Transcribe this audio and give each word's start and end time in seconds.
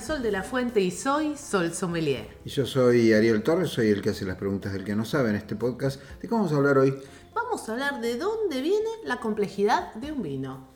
Marisol 0.00 0.22
de 0.22 0.32
la 0.32 0.42
Fuente 0.42 0.80
y 0.80 0.90
soy 0.90 1.36
Sol 1.36 1.74
Sommelier. 1.74 2.26
Y 2.46 2.48
yo 2.48 2.64
soy 2.64 3.12
Ariel 3.12 3.42
Torres, 3.42 3.68
soy 3.68 3.88
el 3.88 4.00
que 4.00 4.08
hace 4.08 4.24
las 4.24 4.38
preguntas 4.38 4.72
del 4.72 4.82
que 4.82 4.96
no 4.96 5.04
sabe 5.04 5.28
en 5.28 5.36
este 5.36 5.56
podcast. 5.56 6.00
¿De 6.22 6.26
qué 6.26 6.28
vamos 6.28 6.50
a 6.52 6.56
hablar 6.56 6.78
hoy? 6.78 6.94
Vamos 7.34 7.68
a 7.68 7.72
hablar 7.72 8.00
de 8.00 8.16
dónde 8.16 8.62
viene 8.62 8.88
la 9.04 9.20
complejidad 9.20 9.92
de 9.96 10.12
un 10.12 10.22
vino. 10.22 10.68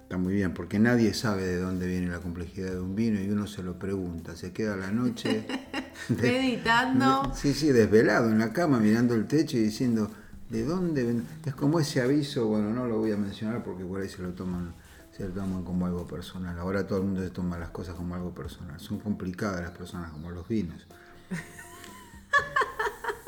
Está 0.00 0.16
muy 0.16 0.34
bien, 0.34 0.54
porque 0.54 0.80
nadie 0.80 1.14
sabe 1.14 1.46
de 1.46 1.58
dónde 1.58 1.86
viene 1.86 2.08
la 2.08 2.18
complejidad 2.18 2.72
de 2.72 2.80
un 2.80 2.96
vino 2.96 3.20
y 3.20 3.30
uno 3.30 3.46
se 3.46 3.62
lo 3.62 3.78
pregunta. 3.78 4.34
Se 4.34 4.52
queda 4.52 4.74
la 4.74 4.90
noche 4.90 5.46
Meditando. 6.08 7.32
Sí, 7.32 7.54
sí, 7.54 7.68
desvelado 7.68 8.28
en 8.28 8.40
la 8.40 8.52
cama 8.52 8.80
mirando 8.80 9.14
el 9.14 9.28
techo 9.28 9.56
y 9.56 9.60
diciendo, 9.60 10.10
¿de 10.50 10.64
dónde 10.64 11.04
ven? 11.04 11.24
Es 11.46 11.54
como 11.54 11.78
ese 11.78 12.00
aviso, 12.00 12.48
bueno, 12.48 12.70
no 12.70 12.88
lo 12.88 12.98
voy 12.98 13.12
a 13.12 13.16
mencionar 13.16 13.62
porque 13.62 13.84
por 13.84 14.00
ahí 14.00 14.08
se 14.08 14.20
lo 14.20 14.30
toman, 14.30 14.74
se 15.16 15.28
toman 15.28 15.62
como 15.62 15.86
algo 15.86 16.06
personal. 16.06 16.58
Ahora 16.58 16.86
todo 16.86 16.98
el 16.98 17.04
mundo 17.04 17.22
se 17.22 17.30
toma 17.30 17.56
las 17.58 17.70
cosas 17.70 17.94
como 17.94 18.14
algo 18.14 18.34
personal. 18.34 18.80
Son 18.80 18.98
complicadas 18.98 19.60
las 19.60 19.70
personas 19.70 20.10
como 20.10 20.30
los 20.30 20.46
vinos. 20.48 20.86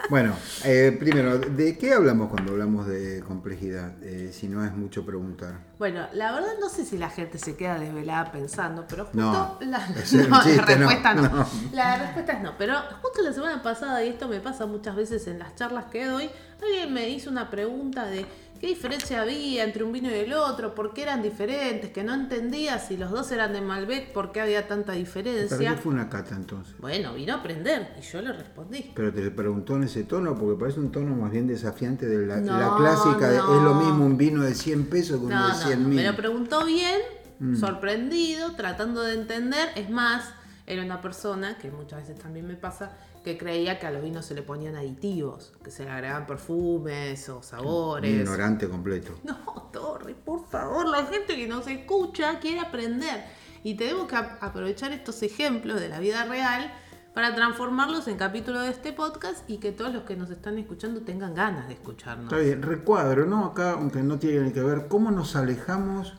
Bueno, 0.09 0.37
eh, 0.65 0.97
primero, 0.99 1.39
¿de 1.39 1.77
qué 1.77 1.93
hablamos 1.93 2.31
cuando 2.31 2.53
hablamos 2.53 2.87
de 2.87 3.25
complejidad? 3.27 4.01
Eh, 4.05 4.31
si 4.33 4.47
no 4.47 4.65
es 4.65 4.73
mucho 4.73 5.05
preguntar. 5.05 5.59
Bueno, 5.79 6.07
la 6.13 6.33
verdad 6.33 6.53
no 6.61 6.69
sé 6.69 6.85
si 6.85 6.97
la 6.97 7.11
gente 7.11 7.39
se 7.39 7.57
queda 7.57 7.79
desvelada 7.79 8.31
pensando, 8.31 8.87
pero 8.89 9.07
justo 9.07 9.19
No, 9.19 9.59
la, 9.63 9.79
no, 9.89 10.43
chiste, 10.43 10.77
respuesta 10.77 11.15
no, 11.15 11.23
no. 11.23 11.47
La 11.73 11.99
respuesta 11.99 12.35
es 12.35 12.43
no, 12.43 12.57
pero 12.57 12.75
justo 13.03 13.23
la 13.23 13.33
semana 13.33 13.63
pasada, 13.65 14.05
y 14.05 14.11
esto 14.11 14.29
me 14.29 14.39
pasa 14.39 14.67
muchas 14.67 14.95
veces 14.95 15.27
en 15.27 15.41
las 15.41 15.57
charlas 15.57 15.87
que 15.87 16.05
doy, 16.05 16.31
alguien 16.63 16.95
me 16.95 17.09
hizo 17.09 17.29
una 17.29 17.51
pregunta 17.51 18.07
de 18.07 18.27
qué 18.59 18.69
diferencia 18.69 19.23
había 19.23 19.65
entre 19.65 19.85
un 19.85 19.93
vino 19.93 20.09
y 20.11 20.15
el 20.15 20.33
otro, 20.33 20.75
por 20.75 20.93
qué 20.95 21.03
eran 21.03 21.23
diferentes, 21.23 21.91
que 21.91 22.03
no 22.03 22.15
entendía 22.15 22.79
si 22.79 22.97
los 22.97 23.11
dos 23.11 23.31
eran 23.33 23.53
de 23.53 23.61
Malbec, 23.61 24.13
por 24.13 24.33
qué 24.33 24.41
había 24.41 24.67
tanta 24.67 24.87
¿Para 24.87 24.95
qué 24.95 25.05
diferencia. 25.05 25.75
fue 25.77 25.93
una 25.93 26.09
cata 26.09 26.35
entonces? 26.35 26.75
Bueno, 26.79 27.15
vino 27.15 27.33
a 27.35 27.37
aprender 27.37 27.95
y 27.99 28.03
yo 28.03 28.21
le 28.23 28.33
respondí. 28.33 28.93
Pero 28.95 29.13
te 29.13 29.31
preguntó 29.31 29.77
en 29.77 29.85
ese 29.85 30.05
tono, 30.05 30.35
porque 30.37 30.59
parece 30.61 30.81
un 30.81 30.91
tono 30.93 31.15
más 31.17 31.31
bien 31.31 31.47
desafiante 31.47 32.07
de 32.07 32.27
la, 32.27 32.37
No, 32.39 32.59
la 32.59 32.77
clásica, 32.77 33.29
de, 33.31 33.39
no. 33.39 33.57
es 33.59 33.63
lo 33.63 33.75
mismo 33.75 34.05
un 34.07 34.17
vino 34.17 34.43
de 34.43 34.55
100 34.55 34.87
pesos 34.87 35.19
que 35.21 35.27
uno 35.27 35.35
No, 35.39 35.47
de 35.49 35.53
no, 35.53 35.59
100 35.59 35.83
no, 35.83 35.89
mil. 35.89 35.97
me 35.99 36.05
lo 36.05 36.17
preguntó 36.17 36.65
bien, 36.65 37.01
Mm. 37.39 37.57
sorprendido, 37.57 38.53
tratando 38.57 39.03
de 39.03 39.13
entender. 39.15 39.69
Es 39.77 39.91
más, 39.91 40.25
era 40.67 40.83
una 40.83 41.01
persona, 41.03 41.59
que 41.59 41.71
muchas 41.71 42.01
veces 42.01 42.19
también 42.19 42.47
me 42.47 42.55
pasa, 42.57 42.93
que 43.27 43.37
creía 43.37 43.77
que 43.81 43.89
a 43.89 43.91
los 43.91 44.05
vinos 44.05 44.25
se 44.25 44.35
le 44.37 44.43
ponían 44.43 44.77
aditivos, 44.77 45.53
que 45.65 45.73
se 45.73 45.83
le 45.85 45.91
agregaban 45.91 46.29
perfumes 46.29 47.29
o 47.29 47.39
Un 47.39 47.43
sabores. 47.43 48.15
ignorante 48.21 48.69
completo. 48.69 49.19
No, 49.25 49.69
Torre, 49.73 50.15
por 50.15 50.47
favor, 50.49 50.87
la 50.89 51.05
gente 51.07 51.35
que 51.35 51.49
nos 51.49 51.67
escucha 51.67 52.39
quiere 52.39 52.61
aprender. 52.61 53.25
Y 53.65 53.75
tenemos 53.75 54.07
que 54.07 54.15
ap- 54.15 54.41
aprovechar 54.41 54.93
estos 54.93 55.21
ejemplos 55.25 55.81
de 55.81 55.89
la 55.89 55.99
vida 55.99 56.25
real 56.25 56.73
para 57.15 57.35
transformarlos 57.35 58.07
en 58.07 58.17
capítulos 58.17 58.63
de 58.63 58.71
este 58.71 58.93
podcast 58.93 59.39
y 59.51 59.59
que 59.59 59.73
todos 59.73 59.93
los 59.93 60.05
que 60.05 60.15
nos 60.15 60.31
están 60.31 60.57
escuchando 60.59 61.01
tengan 61.01 61.35
ganas 61.35 61.67
de 61.67 61.75
escucharnos. 61.75 62.27
Está 62.33 62.39
bien, 62.39 62.63
recuadro, 62.63 63.27
¿no? 63.27 63.45
Acá, 63.47 63.73
aunque 63.73 64.03
no 64.05 64.21
tiene 64.21 64.53
que 64.53 64.63
ver, 64.63 64.87
¿cómo 64.87 65.11
nos 65.11 65.35
alejamos 65.35 66.15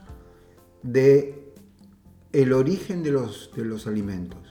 de 0.82 1.54
el 2.32 2.52
origen 2.52 3.02
de 3.02 3.12
los, 3.12 3.50
de 3.56 3.64
los 3.64 3.86
alimentos? 3.86 4.47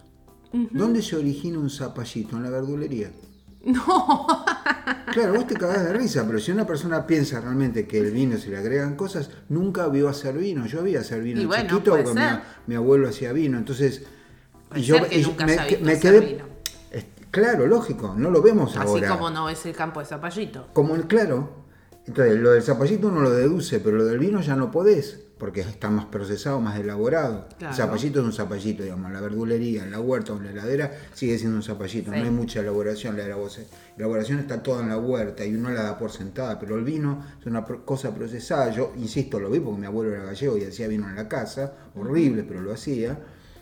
¿Dónde 0.51 1.01
se 1.01 1.15
origina 1.15 1.59
un 1.59 1.69
zapallito? 1.69 2.37
En 2.37 2.43
la 2.43 2.49
verdulería. 2.49 3.11
No, 3.67 4.27
Claro, 5.11 5.33
vos 5.33 5.47
te 5.47 5.55
cagás 5.55 5.83
de 5.83 5.93
risa, 5.93 6.25
pero 6.25 6.39
si 6.39 6.51
una 6.51 6.65
persona 6.65 7.05
piensa 7.05 7.41
realmente 7.41 7.87
que 7.87 7.99
el 7.99 8.11
vino 8.11 8.37
se 8.37 8.49
le 8.49 8.57
agregan 8.57 8.95
cosas, 8.95 9.29
nunca 9.49 9.87
vio 9.87 10.07
hacer 10.07 10.37
vino. 10.37 10.65
Yo 10.67 10.83
vi 10.83 10.95
hacer 10.95 11.21
vino 11.21 11.41
Y 11.41 11.45
bueno, 11.45 11.69
chiquito 11.69 11.91
porque 11.91 12.19
mi, 12.67 12.75
abuelo 12.75 13.09
hacía 13.09 13.33
vino. 13.33 13.57
Entonces, 13.57 14.03
Puede 14.69 14.81
yo 14.83 14.95
ser 14.95 15.09
que 15.09 15.19
y 15.19 15.23
nunca 15.23 15.45
me, 15.45 15.57
visto 15.57 16.01
quedé. 16.01 16.19
vino. 16.19 16.45
Claro, 17.31 17.67
lógico, 17.67 18.15
no 18.17 18.29
lo 18.31 18.41
vemos 18.41 18.75
así 18.77 18.87
ahora. 18.87 19.09
como 19.09 19.29
no 19.29 19.49
es 19.49 19.65
el 19.65 19.75
campo 19.75 19.99
de 19.99 20.05
Zapallito. 20.05 20.67
Como 20.73 20.95
el 20.95 21.07
claro. 21.07 21.66
Entonces, 22.07 22.37
lo 22.39 22.51
del 22.51 22.63
zapallito 22.63 23.07
uno 23.09 23.21
lo 23.21 23.31
deduce, 23.31 23.79
pero 23.79 23.97
lo 23.97 24.05
del 24.05 24.17
vino 24.19 24.39
ya 24.41 24.55
no 24.55 24.71
podés, 24.71 25.19
porque 25.37 25.59
está 25.61 25.89
más 25.89 26.05
procesado, 26.05 26.61
más 26.61 26.79
elaborado. 26.79 27.47
Claro. 27.59 27.73
El 27.73 27.77
zapallito 27.77 28.19
es 28.21 28.25
un 28.25 28.31
zapallito, 28.33 28.81
digamos, 28.83 29.07
en 29.07 29.13
la 29.13 29.21
verdulería, 29.21 29.83
en 29.83 29.91
la 29.91 29.99
huerta 29.99 30.31
o 30.33 30.37
en 30.37 30.45
la 30.45 30.51
heladera 30.51 30.91
sigue 31.13 31.37
siendo 31.37 31.57
un 31.57 31.63
zapallito, 31.63 32.11
Sí. 32.11 32.17
no 32.17 32.23
hay 32.23 32.31
mucha 32.31 32.61
elaboración. 32.61 33.17
La 33.17 33.25
elabora- 33.25 33.61
elaboración 33.97 34.39
está 34.39 34.63
toda 34.63 34.81
en 34.83 34.89
la 34.89 34.97
huerta 34.97 35.45
y 35.45 35.53
uno 35.53 35.69
la 35.69 35.83
da 35.83 35.99
por 35.99 36.11
sentada, 36.11 36.57
pero 36.57 36.75
el 36.77 36.85
vino 36.85 37.23
es 37.41 37.45
una 37.45 37.65
cosa 37.65 38.15
procesada. 38.15 38.71
Yo, 38.71 38.93
insisto, 38.97 39.39
lo 39.39 39.49
vi 39.49 39.59
porque 39.59 39.81
mi 39.81 39.85
abuelo 39.85 40.13
era 40.13 40.23
gallego 40.23 40.57
y 40.57 40.63
hacía 40.63 40.87
vino 40.87 41.09
en 41.09 41.15
la 41.15 41.27
casa, 41.27 41.73
horrible, 41.95 42.43
pero 42.43 42.61
lo 42.61 42.73
hacía. 42.73 43.19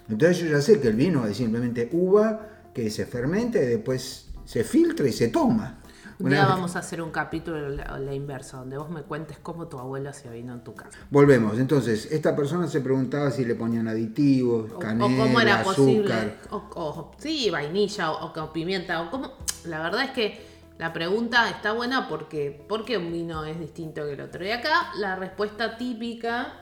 Entonces 0.07 0.37
yo 0.37 0.45
ya 0.47 0.61
sé 0.61 0.79
que 0.79 0.89
el 0.89 0.95
vino 0.95 1.25
es 1.25 1.35
simplemente 1.35 1.89
uva 1.91 2.47
que 2.75 2.91
se 2.91 3.07
fermenta 3.07 3.57
y 3.57 3.65
después 3.65 4.27
se 4.45 4.63
filtra 4.63 5.07
y 5.07 5.11
se 5.11 5.29
toma. 5.29 5.81
Un 6.19 6.29
día 6.29 6.45
vamos 6.45 6.75
a 6.75 6.79
hacer 6.79 7.01
un 7.01 7.11
capítulo 7.11 7.67
la, 7.69 7.99
la 7.99 8.13
inversa, 8.13 8.57
donde 8.57 8.77
vos 8.77 8.89
me 8.89 9.01
cuentes 9.03 9.37
cómo 9.39 9.67
tu 9.67 9.77
abuela 9.77 10.11
hacía 10.11 10.31
vino 10.31 10.53
en 10.53 10.63
tu 10.63 10.73
casa. 10.73 10.97
Volvemos, 11.09 11.59
entonces, 11.59 12.09
esta 12.11 12.35
persona 12.35 12.67
se 12.67 12.79
preguntaba 12.81 13.31
si 13.31 13.43
le 13.43 13.55
ponían 13.55 13.87
aditivos, 13.87 14.71
O, 14.71 14.79
canela, 14.79 15.05
o 15.05 15.17
cómo 15.25 15.39
era 15.41 15.61
posible. 15.63 16.13
azúcar. 16.13 16.37
O, 16.51 16.57
o- 16.75 17.11
sí, 17.17 17.49
vainilla 17.49 18.11
o, 18.11 18.33
o 18.41 18.53
pimienta. 18.53 19.01
O 19.01 19.11
cómo, 19.11 19.33
la 19.65 19.81
verdad 19.81 20.03
es 20.03 20.11
que 20.11 20.45
la 20.77 20.93
pregunta 20.93 21.49
está 21.49 21.73
buena 21.73 22.07
porque 22.07 22.63
¿por 22.67 22.85
qué 22.85 22.97
un 22.97 23.11
vino 23.11 23.43
es 23.43 23.59
distinto 23.59 24.05
que 24.05 24.13
el 24.13 24.21
otro? 24.21 24.45
Y 24.45 24.51
acá 24.51 24.91
la 24.97 25.15
respuesta 25.17 25.77
típica 25.77 26.53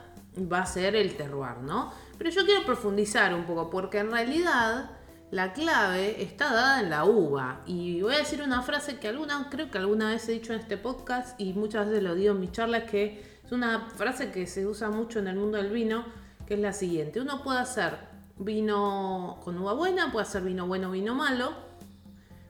va 0.52 0.60
a 0.62 0.66
ser 0.66 0.96
el 0.96 1.16
terroir, 1.16 1.58
¿no? 1.62 1.92
Pero 2.18 2.30
yo 2.30 2.44
quiero 2.44 2.64
profundizar 2.66 3.32
un 3.34 3.44
poco 3.44 3.70
porque 3.70 3.98
en 3.98 4.10
realidad 4.10 4.90
la 5.30 5.52
clave 5.52 6.22
está 6.22 6.52
dada 6.52 6.80
en 6.80 6.90
la 6.90 7.04
uva. 7.04 7.60
Y 7.66 8.02
voy 8.02 8.14
a 8.14 8.18
decir 8.18 8.42
una 8.42 8.62
frase 8.62 8.98
que 8.98 9.08
alguna, 9.08 9.48
creo 9.50 9.70
que 9.70 9.78
alguna 9.78 10.08
vez 10.10 10.28
he 10.28 10.32
dicho 10.32 10.52
en 10.52 10.60
este 10.60 10.76
podcast 10.76 11.38
y 11.40 11.52
muchas 11.54 11.86
veces 11.88 12.02
lo 12.02 12.14
digo 12.14 12.32
en 12.34 12.40
mis 12.40 12.52
charlas, 12.52 12.84
que 12.90 13.24
es 13.44 13.52
una 13.52 13.88
frase 13.96 14.30
que 14.30 14.46
se 14.46 14.66
usa 14.66 14.90
mucho 14.90 15.18
en 15.18 15.26
el 15.28 15.36
mundo 15.36 15.56
del 15.58 15.70
vino, 15.70 16.04
que 16.46 16.54
es 16.54 16.60
la 16.60 16.72
siguiente. 16.72 17.20
Uno 17.20 17.42
puede 17.42 17.58
hacer 17.58 17.98
vino 18.38 19.40
con 19.44 19.58
uva 19.58 19.72
buena, 19.74 20.10
puede 20.12 20.26
hacer 20.26 20.42
vino 20.42 20.66
bueno, 20.66 20.90
vino 20.90 21.14
malo, 21.14 21.52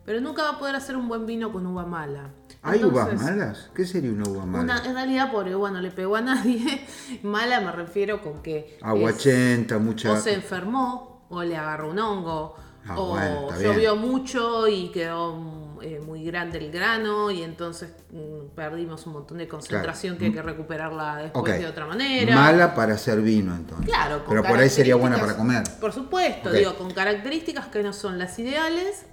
pero 0.05 0.21
nunca 0.21 0.43
va 0.43 0.51
a 0.51 0.59
poder 0.59 0.77
hacer 0.77 0.97
un 0.97 1.09
buen 1.09 1.25
vino 1.27 1.53
con 1.53 1.67
uva 1.67 1.87
mala. 1.87 2.31
¿Hay 2.63 2.83
uvas 2.85 3.15
malas? 3.21 3.71
¿Qué 3.75 3.87
sería 3.87 4.11
una 4.11 4.29
uva 4.29 4.45
mala? 4.47 4.65
una- 4.65 4.85
en 4.87 4.95
realidad, 4.95 5.31
pobre 5.33 5.55
uva 5.55 5.71
no 5.71 5.81
le 5.81 5.91
pegó 5.91 6.17
a 6.17 6.21
nadie. 6.23 6.87
Mala 7.23 7.61
me 7.61 7.71
refiero 7.73 8.23
con 8.23 8.43
que 8.43 8.79
Aguachenta, 8.81 9.79
mucha... 9.79 10.11
o 10.13 10.17
se 10.17 10.33
enfermó, 10.33 11.27
o 11.29 11.43
le 11.43 11.57
agarró 11.59 11.91
un 11.91 11.99
hongo, 11.99 12.57
Ah, 12.87 13.01
o 13.01 13.09
bueno, 13.09 13.49
llovió 13.61 13.97
mucho 13.97 14.69
y 14.69 14.89
quedó 14.91 15.37
mm, 15.37 15.79
eh, 15.83 16.01
muy 16.01 16.23
grande 16.25 16.59
el 16.59 16.71
grano 16.71 17.31
y 17.31 17.43
entonces 17.43 17.91
mm, 18.11 18.55
perdimos 18.55 19.07
un 19.07 19.15
montón 19.15 19.39
de 19.39 19.49
concentración 19.49 20.19
que 20.19 20.27
hay 20.27 20.33
que 20.33 20.43
recuperarla 20.43 21.17
después 21.17 21.59
de 21.59 21.67
otra 21.67 21.87
manera. 21.87 22.35
Mala 22.35 22.75
para 22.75 22.95
hacer 22.95 23.23
vino, 23.23 23.55
entonces. 23.55 23.87
Claro, 23.87 24.25
con 24.25 24.35
Pero 24.37 24.43
por 24.47 24.59
ahí 24.59 24.69
sería 24.69 24.97
buena 24.97 25.19
para 25.19 25.37
comer. 25.37 25.63
Por 25.81 25.93
supuesto, 25.93 26.53
digo, 26.53 26.75
con 26.77 26.91
características 26.93 27.69
que 27.69 27.83
no 27.83 27.93
son 27.93 28.19
las 28.19 28.39
ideales 28.39 29.07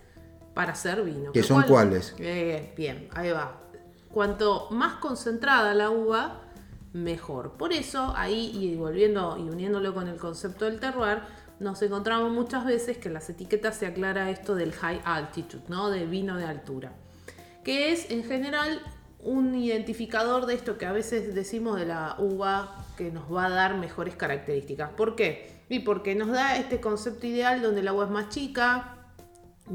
para 0.53 0.73
hacer 0.73 1.01
vino. 1.03 1.31
¿Que 1.31 1.39
Lo 1.41 1.45
son 1.47 1.57
cual- 1.63 1.67
cuáles? 1.89 2.13
Eh, 2.19 2.73
bien, 2.75 3.07
ahí 3.13 3.31
va. 3.31 3.57
Cuanto 4.11 4.67
más 4.71 4.95
concentrada 4.95 5.73
la 5.73 5.89
uva, 5.89 6.41
mejor. 6.93 7.53
Por 7.53 7.71
eso, 7.71 8.13
ahí, 8.17 8.51
y 8.53 8.75
volviendo 8.75 9.37
y 9.37 9.49
uniéndolo 9.49 9.93
con 9.93 10.09
el 10.09 10.17
concepto 10.17 10.65
del 10.65 10.79
terroir, 10.79 11.19
nos 11.61 11.81
encontramos 11.83 12.31
muchas 12.31 12.65
veces 12.65 12.97
que 12.97 13.07
en 13.07 13.13
las 13.13 13.29
etiquetas 13.29 13.77
se 13.77 13.85
aclara 13.85 14.31
esto 14.31 14.55
del 14.55 14.73
high 14.73 14.99
altitude, 15.05 15.63
¿no? 15.67 15.91
Del 15.91 16.09
vino 16.09 16.35
de 16.35 16.45
altura. 16.45 16.91
Que 17.63 17.91
es, 17.91 18.09
en 18.09 18.23
general, 18.23 18.81
un 19.19 19.53
identificador 19.53 20.47
de 20.47 20.55
esto 20.55 20.79
que 20.79 20.87
a 20.87 20.91
veces 20.91 21.35
decimos 21.35 21.79
de 21.79 21.85
la 21.85 22.15
uva 22.17 22.83
que 22.97 23.11
nos 23.11 23.31
va 23.31 23.45
a 23.45 23.49
dar 23.49 23.77
mejores 23.77 24.15
características. 24.15 24.89
¿Por 24.89 25.15
qué? 25.15 25.61
Y 25.69 25.79
porque 25.79 26.15
nos 26.15 26.29
da 26.29 26.57
este 26.57 26.81
concepto 26.81 27.27
ideal 27.27 27.61
donde 27.61 27.81
el 27.81 27.87
agua 27.87 28.05
es 28.05 28.11
más 28.11 28.29
chica, 28.29 28.97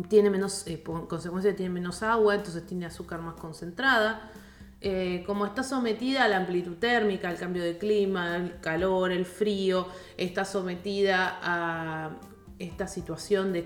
tiene 0.09 0.29
menos, 0.29 0.67
eh, 0.67 0.79
por 0.79 1.06
consecuencia 1.06 1.55
tiene 1.55 1.73
menos 1.73 2.03
agua, 2.03 2.35
entonces 2.35 2.67
tiene 2.67 2.87
azúcar 2.87 3.23
más 3.23 3.37
concentrada. 3.37 4.33
Eh, 4.81 5.25
como 5.26 5.46
está 5.46 5.62
sometida 5.62 6.25
a 6.25 6.28
la 6.28 6.37
amplitud 6.37 6.76
térmica, 6.76 7.28
al 7.28 7.38
cambio 7.38 7.64
de 7.64 7.78
clima, 7.78 8.37
el 8.37 8.61
calor, 8.61 9.11
el 9.11 9.25
frío, 9.25 9.88
está 10.17 10.44
sometida 10.44 11.38
a 11.43 12.11
esta 12.58 12.87
situación 12.87 13.52
de 13.52 13.62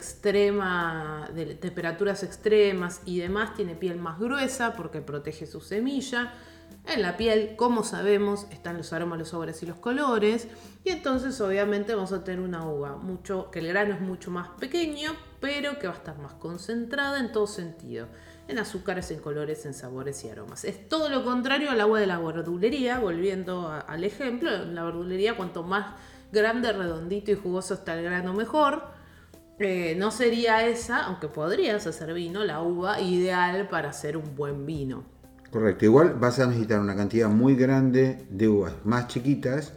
temperaturas 1.61 2.23
extremas 2.23 3.03
y 3.05 3.19
demás, 3.19 3.55
tiene 3.55 3.75
piel 3.75 3.99
más 3.99 4.19
gruesa 4.19 4.75
porque 4.75 5.01
protege 5.01 5.47
su 5.47 5.61
semilla. 5.61 6.33
En 6.87 7.03
la 7.03 7.17
piel, 7.17 7.57
como 7.57 7.85
sabemos, 7.85 8.47
están 8.51 8.79
los 8.79 8.93
aromas, 8.93 9.19
los 9.19 9.29
sabores 9.29 9.63
y 9.63 9.67
los 9.67 9.77
colores. 9.77 10.49
Y 10.83 10.91
entonces 10.91 11.41
obviamente 11.41 11.95
vamos 11.95 12.13
a 12.13 12.25
tener 12.25 12.41
una 12.41 12.67
uva 12.67 12.97
mucho, 12.97 13.51
que 13.51 13.59
el 13.59 13.69
grano 13.69 13.95
es 13.95 14.01
mucho 14.01 14.31
más 14.31 14.49
pequeño, 14.59 15.13
pero 15.41 15.79
que 15.79 15.87
va 15.87 15.93
a 15.93 15.97
estar 15.97 16.19
más 16.19 16.33
concentrada 16.35 17.21
en 17.21 17.33
todo 17.33 17.47
sentido. 17.47 18.09
En 18.51 18.59
azúcares, 18.59 19.09
en 19.13 19.21
colores, 19.21 19.65
en 19.65 19.75
sabores 19.75 20.25
y 20.25 20.29
aromas. 20.29 20.65
Es 20.65 20.89
todo 20.89 21.09
lo 21.09 21.25
contrario 21.25 21.71
al 21.71 21.81
agua 21.81 22.01
de 22.01 22.09
la 22.09 22.19
verdulería, 22.19 22.99
volviendo 22.99 23.69
a- 23.69 23.79
al 23.81 24.03
ejemplo. 24.03 24.53
En 24.53 24.75
la 24.75 24.83
verdulería, 24.83 25.37
cuanto 25.37 25.63
más 25.63 25.95
grande, 26.33 26.73
redondito 26.73 27.31
y 27.31 27.37
jugoso 27.37 27.75
está 27.75 27.97
el 27.97 28.05
grano, 28.05 28.35
mejor. 28.35 28.83
Eh, 29.61 29.95
no 29.97 30.11
sería 30.11 30.67
esa, 30.67 31.05
aunque 31.05 31.29
podrías 31.29 31.87
hacer 31.87 32.13
vino, 32.13 32.43
la 32.43 32.61
uva 32.61 33.01
ideal 33.01 33.69
para 33.69 33.91
hacer 33.91 34.17
un 34.17 34.35
buen 34.35 34.67
vino. 34.67 35.05
Correcto, 35.53 35.85
igual 35.85 36.15
vas 36.19 36.41
a 36.41 36.47
necesitar 36.47 36.81
una 36.81 36.97
cantidad 36.97 37.29
muy 37.29 37.55
grande 37.55 38.27
de 38.31 38.49
uvas 38.49 38.73
más 38.85 39.07
chiquitas 39.07 39.75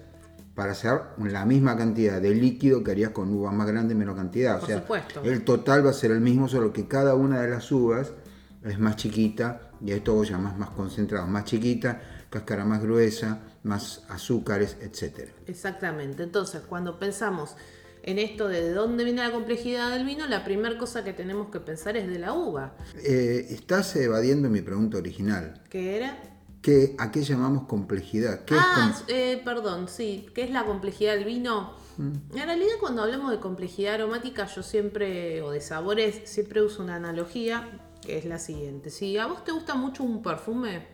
para 0.56 0.72
hacer 0.72 1.00
la 1.18 1.46
misma 1.46 1.76
cantidad 1.78 2.20
de 2.22 2.34
líquido 2.34 2.84
que 2.84 2.92
harías 2.92 3.10
con 3.12 3.32
uvas 3.34 3.54
más 3.54 3.68
grandes 3.68 3.96
menos 3.98 4.16
cantidad. 4.16 4.60
Por 4.60 4.68
sea, 4.70 4.80
supuesto. 4.80 5.22
el 5.24 5.44
total 5.44 5.86
va 5.86 5.90
a 5.92 5.94
ser 5.94 6.12
el 6.12 6.22
mismo, 6.22 6.48
solo 6.48 6.72
que 6.74 6.88
cada 6.88 7.14
una 7.16 7.42
de 7.42 7.50
las 7.50 7.72
uvas 7.72 8.14
es 8.64 8.80
más 8.80 8.96
chiquita 8.96 9.72
y 9.86 9.92
esto 9.92 10.14
vos 10.14 10.30
llamás 10.30 10.58
más 10.58 10.70
concentrado, 10.72 11.28
más 11.28 11.46
chiquita, 11.46 12.02
cáscara 12.30 12.66
más 12.66 12.82
gruesa, 12.82 13.40
más 13.64 14.04
azúcares, 14.10 14.78
etcétera. 14.82 15.32
Exactamente. 15.48 16.24
Entonces, 16.24 16.62
cuando 16.68 17.00
pensamos 17.00 17.56
en 18.04 18.20
esto 18.20 18.48
de 18.48 18.62
de 18.62 18.74
dónde 18.74 19.04
viene 19.04 19.24
la 19.24 19.32
complejidad 19.32 19.92
del 19.92 20.06
vino, 20.06 20.26
la 20.28 20.44
primera 20.44 20.78
cosa 20.78 21.04
que 21.04 21.14
tenemos 21.14 21.50
que 21.50 21.60
pensar 21.60 21.96
es 21.98 22.08
de 22.08 22.20
la 22.20 22.34
uva. 22.34 22.76
Eh, 23.04 23.48
estás 23.50 23.96
evadiendo 23.96 24.50
mi 24.50 24.62
pregunta 24.62 24.98
original. 24.98 25.62
¿Qué 25.70 25.98
era? 25.98 26.18
¿Qué, 26.62 26.96
¿A 26.98 27.12
qué 27.12 27.24
llamamos 27.24 27.68
complejidad? 27.68 28.46
¿Qué 28.46 28.56
es 28.56 28.62
ah, 28.64 28.94
com- 28.96 29.06
eh, 29.10 29.42
perdón, 29.44 29.90
sí. 29.90 30.30
¿Qué 30.34 30.44
es 30.44 30.50
la 30.52 30.66
complejidad 30.66 31.16
del 31.16 31.26
vino? 31.26 31.74
Mm. 31.98 32.38
En 32.38 32.46
realidad, 32.46 32.76
cuando 32.80 33.04
hablamos 33.04 33.32
de 33.32 33.40
complejidad 33.40 33.96
aromática, 33.96 34.48
yo 34.48 34.64
siempre, 34.64 35.42
o 35.42 35.52
de 35.52 35.60
sabores, 35.60 36.22
siempre 36.24 36.62
uso 36.62 36.82
una 36.82 36.96
analogía 36.96 37.70
que 38.06 38.18
es 38.18 38.26
la 38.26 38.40
siguiente. 38.40 38.90
Si 38.90 39.18
a 39.18 39.28
vos 39.28 39.44
te 39.44 39.52
gusta 39.52 39.76
mucho 39.76 40.04
un 40.04 40.22
perfume, 40.22 40.88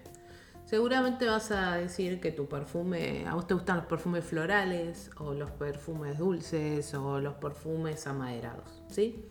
seguramente 0.65 1.25
vas 1.25 1.51
a 1.51 1.75
decir 1.75 2.19
que 2.19 2.31
tu 2.31 2.47
perfume, 2.47 3.25
a 3.27 3.35
vos 3.35 3.47
te 3.47 3.53
gustan 3.53 3.77
los 3.77 3.85
perfumes 3.85 4.23
florales, 4.25 5.09
o 5.17 5.33
los 5.33 5.51
perfumes 5.51 6.17
dulces, 6.17 6.93
o 6.93 7.19
los 7.19 7.35
perfumes 7.35 8.05
amaderados, 8.07 8.83
¿sí? 8.87 9.25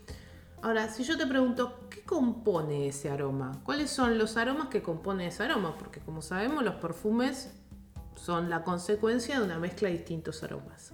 Ahora, 0.60 0.88
si 0.88 1.04
yo 1.04 1.16
te 1.16 1.26
pregunto, 1.26 1.88
¿qué 1.88 2.02
compone 2.02 2.88
ese 2.88 3.10
aroma? 3.10 3.60
¿Cuáles 3.62 3.90
son 3.90 4.18
los 4.18 4.36
aromas 4.36 4.68
que 4.68 4.82
compone 4.82 5.28
ese 5.28 5.44
aroma? 5.44 5.78
Porque 5.78 6.00
como 6.00 6.20
sabemos, 6.20 6.64
los 6.64 6.74
perfumes 6.76 7.54
son 8.16 8.50
la 8.50 8.64
consecuencia 8.64 9.38
de 9.38 9.44
una 9.44 9.58
mezcla 9.58 9.88
de 9.88 9.94
distintos 9.94 10.42
aromas. 10.42 10.92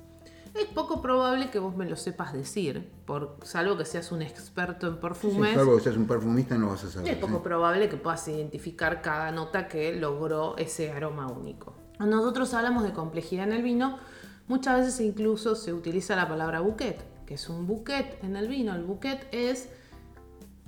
Es 0.54 0.66
poco 0.66 1.02
probable 1.02 1.50
que 1.50 1.58
vos 1.58 1.76
me 1.76 1.84
lo 1.84 1.96
sepas 1.96 2.32
decir, 2.32 2.88
por, 3.06 3.38
salvo 3.42 3.76
que 3.76 3.84
seas 3.84 4.12
un 4.12 4.22
experto 4.22 4.86
en 4.86 4.94
Sí, 4.94 4.98
perfumes. 5.00 5.54
salvo 5.54 5.76
que 5.76 5.82
seas 5.82 5.96
un 5.96 6.06
perfumista 6.06 6.56
no 6.56 6.68
vas 6.68 6.84
a 6.84 6.90
saber. 6.90 7.12
Es 7.12 7.18
poco 7.18 7.38
¿sí? 7.38 7.42
probable 7.42 7.88
que 7.88 7.96
puedas 7.96 8.26
identificar 8.28 9.02
cada 9.02 9.32
nota 9.32 9.66
que 9.66 9.94
logró 9.96 10.56
ese 10.56 10.92
aroma 10.92 11.26
único. 11.26 11.74
Cuando 11.96 12.16
nosotros 12.16 12.54
hablamos 12.54 12.84
de 12.84 12.92
complejidad 12.92 13.48
en 13.48 13.52
el 13.52 13.62
vino, 13.62 13.98
muchas 14.46 14.78
veces 14.78 15.00
incluso 15.00 15.56
se 15.56 15.72
utiliza 15.72 16.14
la 16.14 16.28
palabra 16.28 16.60
bouquet, 16.60 17.02
que 17.26 17.34
es 17.34 17.48
un 17.48 17.66
bouquet 17.66 18.22
en 18.22 18.36
el 18.36 18.46
vino. 18.46 18.74
El 18.76 18.84
bouquet 18.84 19.26
es 19.32 19.68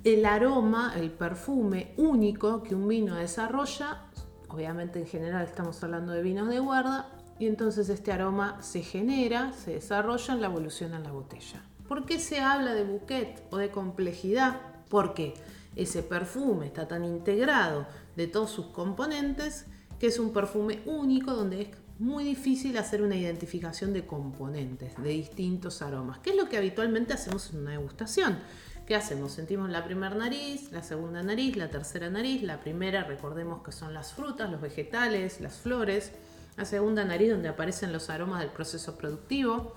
el 0.03 0.25
aroma, 0.25 0.93
el 0.97 1.11
perfume 1.11 1.93
único 1.97 2.61
que 2.61 2.75
un 2.75 2.89
vino 2.89 3.15
desarrolla. 3.15 4.03
Obviamente 4.49 4.99
en 4.99 5.07
general 5.07 5.45
estamos 5.45 5.81
hablando 5.83 6.11
de 6.11 6.21
vinos 6.21 6.49
de 6.49 6.59
guarda. 6.59 7.09
Y 7.39 7.47
entonces 7.47 7.89
este 7.89 8.11
aroma 8.11 8.61
se 8.61 8.81
genera, 8.81 9.53
se 9.53 9.73
desarrolla 9.73 10.33
en 10.33 10.41
la 10.41 10.47
evolución 10.47 10.93
en 10.93 11.03
la 11.03 11.11
botella. 11.11 11.63
¿Por 11.87 12.05
qué 12.05 12.19
se 12.19 12.39
habla 12.39 12.73
de 12.73 12.83
bouquet 12.83 13.43
o 13.51 13.57
de 13.57 13.69
complejidad? 13.69 14.59
Porque 14.89 15.33
ese 15.75 16.03
perfume 16.03 16.65
está 16.65 16.87
tan 16.87 17.05
integrado 17.05 17.85
de 18.15 18.27
todos 18.27 18.49
sus 18.49 18.67
componentes 18.67 19.65
que 19.99 20.07
es 20.07 20.19
un 20.19 20.33
perfume 20.33 20.81
único 20.85 21.33
donde 21.33 21.61
es 21.61 21.67
muy 21.99 22.23
difícil 22.23 22.77
hacer 22.77 23.01
una 23.01 23.15
identificación 23.15 23.93
de 23.93 24.05
componentes, 24.05 24.95
de 25.01 25.09
distintos 25.09 25.81
aromas, 25.81 26.19
que 26.19 26.31
es 26.31 26.35
lo 26.35 26.47
que 26.47 26.57
habitualmente 26.57 27.13
hacemos 27.13 27.51
en 27.51 27.61
una 27.61 27.71
degustación. 27.71 28.37
¿Qué 28.85 28.95
hacemos? 28.95 29.33
Sentimos 29.33 29.69
la 29.69 29.83
primera 29.83 30.15
nariz, 30.15 30.71
la 30.71 30.81
segunda 30.81 31.21
nariz, 31.21 31.57
la 31.57 31.69
tercera 31.69 32.09
nariz. 32.09 32.41
La 32.41 32.61
primera, 32.61 33.03
recordemos 33.03 33.61
que 33.61 33.73
son 33.73 33.93
las 33.93 34.13
frutas, 34.13 34.49
los 34.49 34.61
vegetales, 34.61 35.41
las 35.41 35.57
flores. 35.57 36.13
La 36.57 36.65
segunda 36.65 37.05
nariz, 37.05 37.29
donde 37.31 37.47
aparecen 37.49 37.93
los 37.93 38.09
aromas 38.09 38.41
del 38.41 38.49
proceso 38.49 38.97
productivo. 38.97 39.75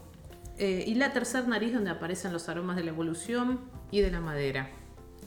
Eh, 0.59 0.85
y 0.87 0.95
la 0.95 1.13
tercera 1.13 1.47
nariz, 1.47 1.73
donde 1.73 1.91
aparecen 1.91 2.33
los 2.33 2.49
aromas 2.49 2.77
de 2.77 2.85
la 2.85 2.91
evolución 2.91 3.61
y 3.91 4.01
de 4.01 4.11
la 4.11 4.21
madera. 4.21 4.71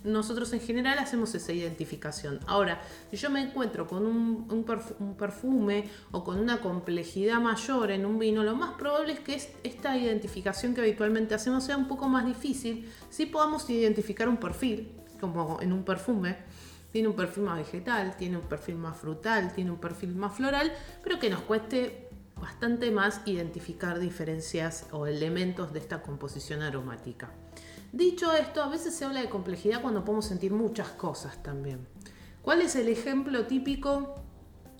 Nosotros 0.03 0.51
en 0.53 0.59
general 0.59 0.99
hacemos 0.99 1.33
esa 1.33 1.53
identificación. 1.53 2.39
Ahora, 2.45 2.81
si 3.09 3.17
yo 3.17 3.29
me 3.29 3.41
encuentro 3.41 3.87
con 3.87 4.05
un, 4.05 4.47
un 4.51 4.65
perfu- 4.65 4.95
un 4.99 5.15
perfume 5.15 5.89
o 6.11 6.23
con 6.25 6.39
una 6.39 6.59
complejidad 6.59 7.39
mayor 7.39 7.89
en 7.91 8.05
un 8.05 8.19
vino, 8.19 8.43
lo 8.43 8.55
más 8.55 8.73
probable 8.73 9.13
es 9.13 9.21
que 9.21 9.35
es- 9.35 9.49
esta 9.63 9.97
identificación 9.97 10.75
que 10.75 10.81
habitualmente 10.81 11.33
hacemos 11.35 11.63
sea 11.63 11.77
un 11.77 11.87
poco 11.87 12.09
más 12.09 12.25
difícil 12.25 12.91
si 13.09 13.25
podamos 13.27 13.69
identificar 13.69 14.27
un 14.27 14.37
perfil, 14.37 14.91
como 15.21 15.59
en 15.61 15.71
un 15.71 15.83
perfume. 15.83 16.35
Tiene 16.93 17.07
un 17.09 17.15
perfil 17.15 17.43
más 17.43 17.57
vegetal, 17.57 18.15
tiene 18.15 18.37
un 18.37 18.43
perfil 18.43 18.75
más 18.75 18.95
frutal, 18.95 19.51
tiene 19.53 19.71
un 19.71 19.79
perfil 19.79 20.15
más 20.15 20.35
floral, 20.35 20.71
pero 21.03 21.19
que 21.19 21.29
nos 21.29 21.41
cueste 21.41 22.07
bastante 22.39 22.91
más 22.91 23.21
identificar 23.25 23.99
diferencias 23.99 24.85
o 24.91 25.07
elementos 25.07 25.73
de 25.73 25.79
esta 25.79 26.03
composición 26.03 26.61
aromática. 26.61 27.31
Dicho 27.91 28.31
esto, 28.33 28.61
a 28.61 28.69
veces 28.69 28.93
se 28.95 29.05
habla 29.05 29.21
de 29.21 29.29
complejidad 29.29 29.81
cuando 29.81 30.05
podemos 30.05 30.25
sentir 30.25 30.51
muchas 30.53 30.89
cosas 30.89 31.41
también. 31.41 31.87
¿Cuál 32.43 32.61
es 32.61 32.75
el 32.75 32.87
ejemplo 32.87 33.47
típico 33.47 34.15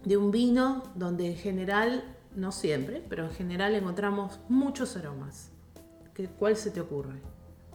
de 0.06 0.15
un 0.18 0.30
vino 0.30 0.83
donde 0.95 1.25
en 1.27 1.36
general, 1.36 2.04
no 2.36 2.51
siempre, 2.51 3.04
pero 3.10 3.25
en 3.25 3.31
general 3.31 3.74
encontramos 3.74 4.39
muchos 4.50 4.96
aromas? 4.98 5.50
¿Qué- 6.13 6.27
¿Cuál 6.27 6.58
se 6.58 6.70
te 6.70 6.79
ocurre? 6.82 7.22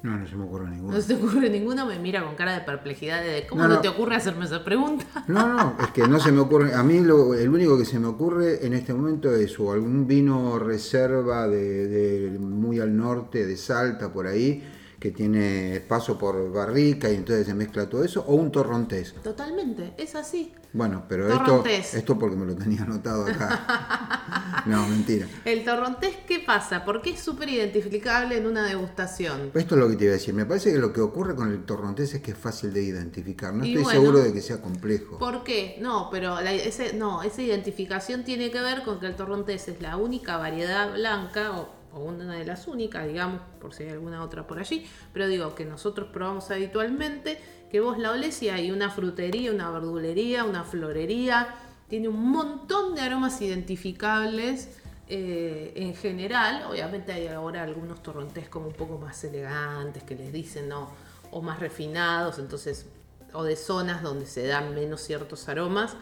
No, 0.03 0.17
no 0.17 0.27
se 0.27 0.37
me 0.37 0.45
ocurre 0.45 0.71
ninguno. 0.71 0.95
¿No 0.95 1.01
se 1.01 1.15
te 1.15 1.21
ocurre 1.23 1.51
ninguno? 1.51 1.87
Me 1.87 1.99
mira 1.99 2.25
con 2.25 2.35
cara 2.37 2.53
de 2.53 2.61
perplejidad 2.61 3.23
de 3.23 3.47
¿cómo 3.49 3.63
No, 3.63 3.69
no, 3.69 3.75
no. 3.77 3.81
te 3.81 3.89
ocurre 3.89 4.15
hacerme 4.17 4.45
esa 4.45 4.65
pregunta? 4.65 5.05
No, 5.29 5.49
no, 5.49 5.77
es 5.81 5.89
que 5.89 6.07
no 6.07 6.21
se 6.21 6.31
me 6.33 6.41
ocurre. 6.41 6.75
A 6.75 6.83
mí 6.83 7.01
lo, 7.01 7.35
el 7.35 7.49
único 7.49 7.77
que 7.77 7.85
se 7.85 7.99
me 7.99 8.07
ocurre 8.07 8.65
en 8.67 8.75
este 8.75 8.95
momento 8.95 9.35
es 9.35 9.59
o 9.59 9.73
algún 9.73 10.07
vino 10.07 10.59
reserva 10.59 11.47
de, 11.49 11.89
de 11.89 12.39
muy 12.39 12.81
al 12.81 12.97
norte, 12.97 13.45
de 13.47 13.57
Salta, 13.57 14.13
por 14.13 14.27
ahí, 14.27 14.63
que 14.99 15.11
tiene 15.13 15.81
paso 15.89 16.19
por 16.19 16.53
barrica 16.53 17.09
y 17.11 17.15
entonces 17.17 17.47
se 17.47 17.55
mezcla 17.55 17.89
todo 17.89 18.03
eso, 18.05 18.25
o 18.27 18.35
un 18.35 18.51
torrontés. 18.51 19.15
Totalmente, 19.23 19.95
es 19.97 20.15
así. 20.15 20.53
Bueno, 20.73 21.05
pero 21.09 21.29
esto, 21.33 21.65
esto 21.67 22.19
porque 22.19 22.37
me 22.37 22.45
lo 22.45 22.55
tenía 22.55 22.83
anotado 22.83 23.27
acá. 23.27 24.15
No, 24.67 24.87
mentira. 24.87 25.27
El 25.47 25.65
torrontés, 25.65 26.17
¿qué 26.27 26.41
pasa? 26.41 26.85
Porque 26.85 27.11
es 27.11 27.21
súper 27.21 27.49
identificable 27.49 28.37
en 28.37 28.47
una 28.47 28.67
degustación. 28.67 29.51
Esto 29.55 29.75
es 29.77 29.81
lo 29.81 29.89
que 29.89 29.97
te 29.97 30.05
iba 30.05 30.13
a 30.13 30.17
decir. 30.17 30.35
Me 30.35 30.45
parece 30.45 30.73
que 30.73 30.79
lo 30.79 30.93
que 30.93 31.01
ocurre 31.01 31.35
con 31.35 31.51
el 31.51 31.65
torrontés 31.65 32.13
es 32.15 32.21
que 32.21 32.33
es 32.33 32.37
fácil 32.39 32.73
de 32.75 32.83
identificar. 32.83 33.55
No 33.55 33.65
Y 33.65 33.69
estoy 33.71 33.85
bueno. 33.85 34.01
seguro 34.01 34.19
de 34.21 34.33
que 34.33 34.43
sea 34.43 34.61
complejo. 34.61 35.19
¿Por 35.19 35.43
qué? 35.45 35.79
No, 35.81 36.09
pero 36.11 36.41
la- 36.43 36.53
ese, 36.53 36.93
no, 36.93 37.23
esa 37.23 37.41
identificación 37.41 38.25
tiene 38.25 38.51
que 38.51 38.61
ver 38.61 38.83
con 38.83 39.01
que 39.01 39.07
el 39.07 39.17
torrontés 39.17 39.69
es 39.69 39.81
la 39.81 39.97
única 39.97 40.37
variedad 40.37 40.93
blanca, 40.93 41.53
o, 41.53 41.69
o 41.93 42.01
una 42.01 42.35
de 42.35 42.45
las 42.45 42.69
únicas, 42.69 43.07
digamos, 43.07 43.41
por 43.61 43.75
si 43.75 43.85
hay 43.85 43.91
alguna 43.91 44.23
otra 44.23 44.47
por 44.47 44.59
allí, 44.59 44.87
pero 45.13 45.27
digo 45.29 45.55
que 45.55 45.65
nosotros 45.65 46.09
probamos 46.13 46.51
habitualmente, 46.51 47.41
que 47.71 47.81
vos 47.81 47.99
la 47.99 48.13
olés 48.13 48.43
y 48.43 48.49
hay 48.49 48.71
una 48.71 48.91
frutería, 48.91 49.53
una 49.53 49.71
verdulería, 49.71 50.45
una 50.45 50.65
florería, 50.65 51.55
tiene 51.89 52.09
un 52.09 52.31
montón 52.31 52.95
de 52.95 53.01
aromas 53.03 53.41
identificables. 53.41 54.69
eh, 55.11 55.73
en 55.77 55.95
general, 55.95 56.65
obviamente 56.71 57.13
hay 57.13 57.29
ahora 57.29 57.63
algunos 57.63 58.03
torrontés 58.03 58.49
como 58.51 58.67
un 58.69 58.75
poco 58.75 58.99
más 58.99 59.25
elegantes 59.25 60.03
que 60.03 60.15
les 60.15 60.33
dicen, 60.33 60.69
¿no? 60.69 60.91
O 61.31 61.41
más 61.41 61.61
refinados, 61.61 62.39
entonces, 62.39 62.87
o 63.33 63.43
de 63.43 63.57
zonas 63.57 64.03
donde 64.03 64.27
se 64.27 64.47
dan 64.47 64.75
menos 64.75 65.01
ciertos 65.01 65.49
aromas. 65.49 65.97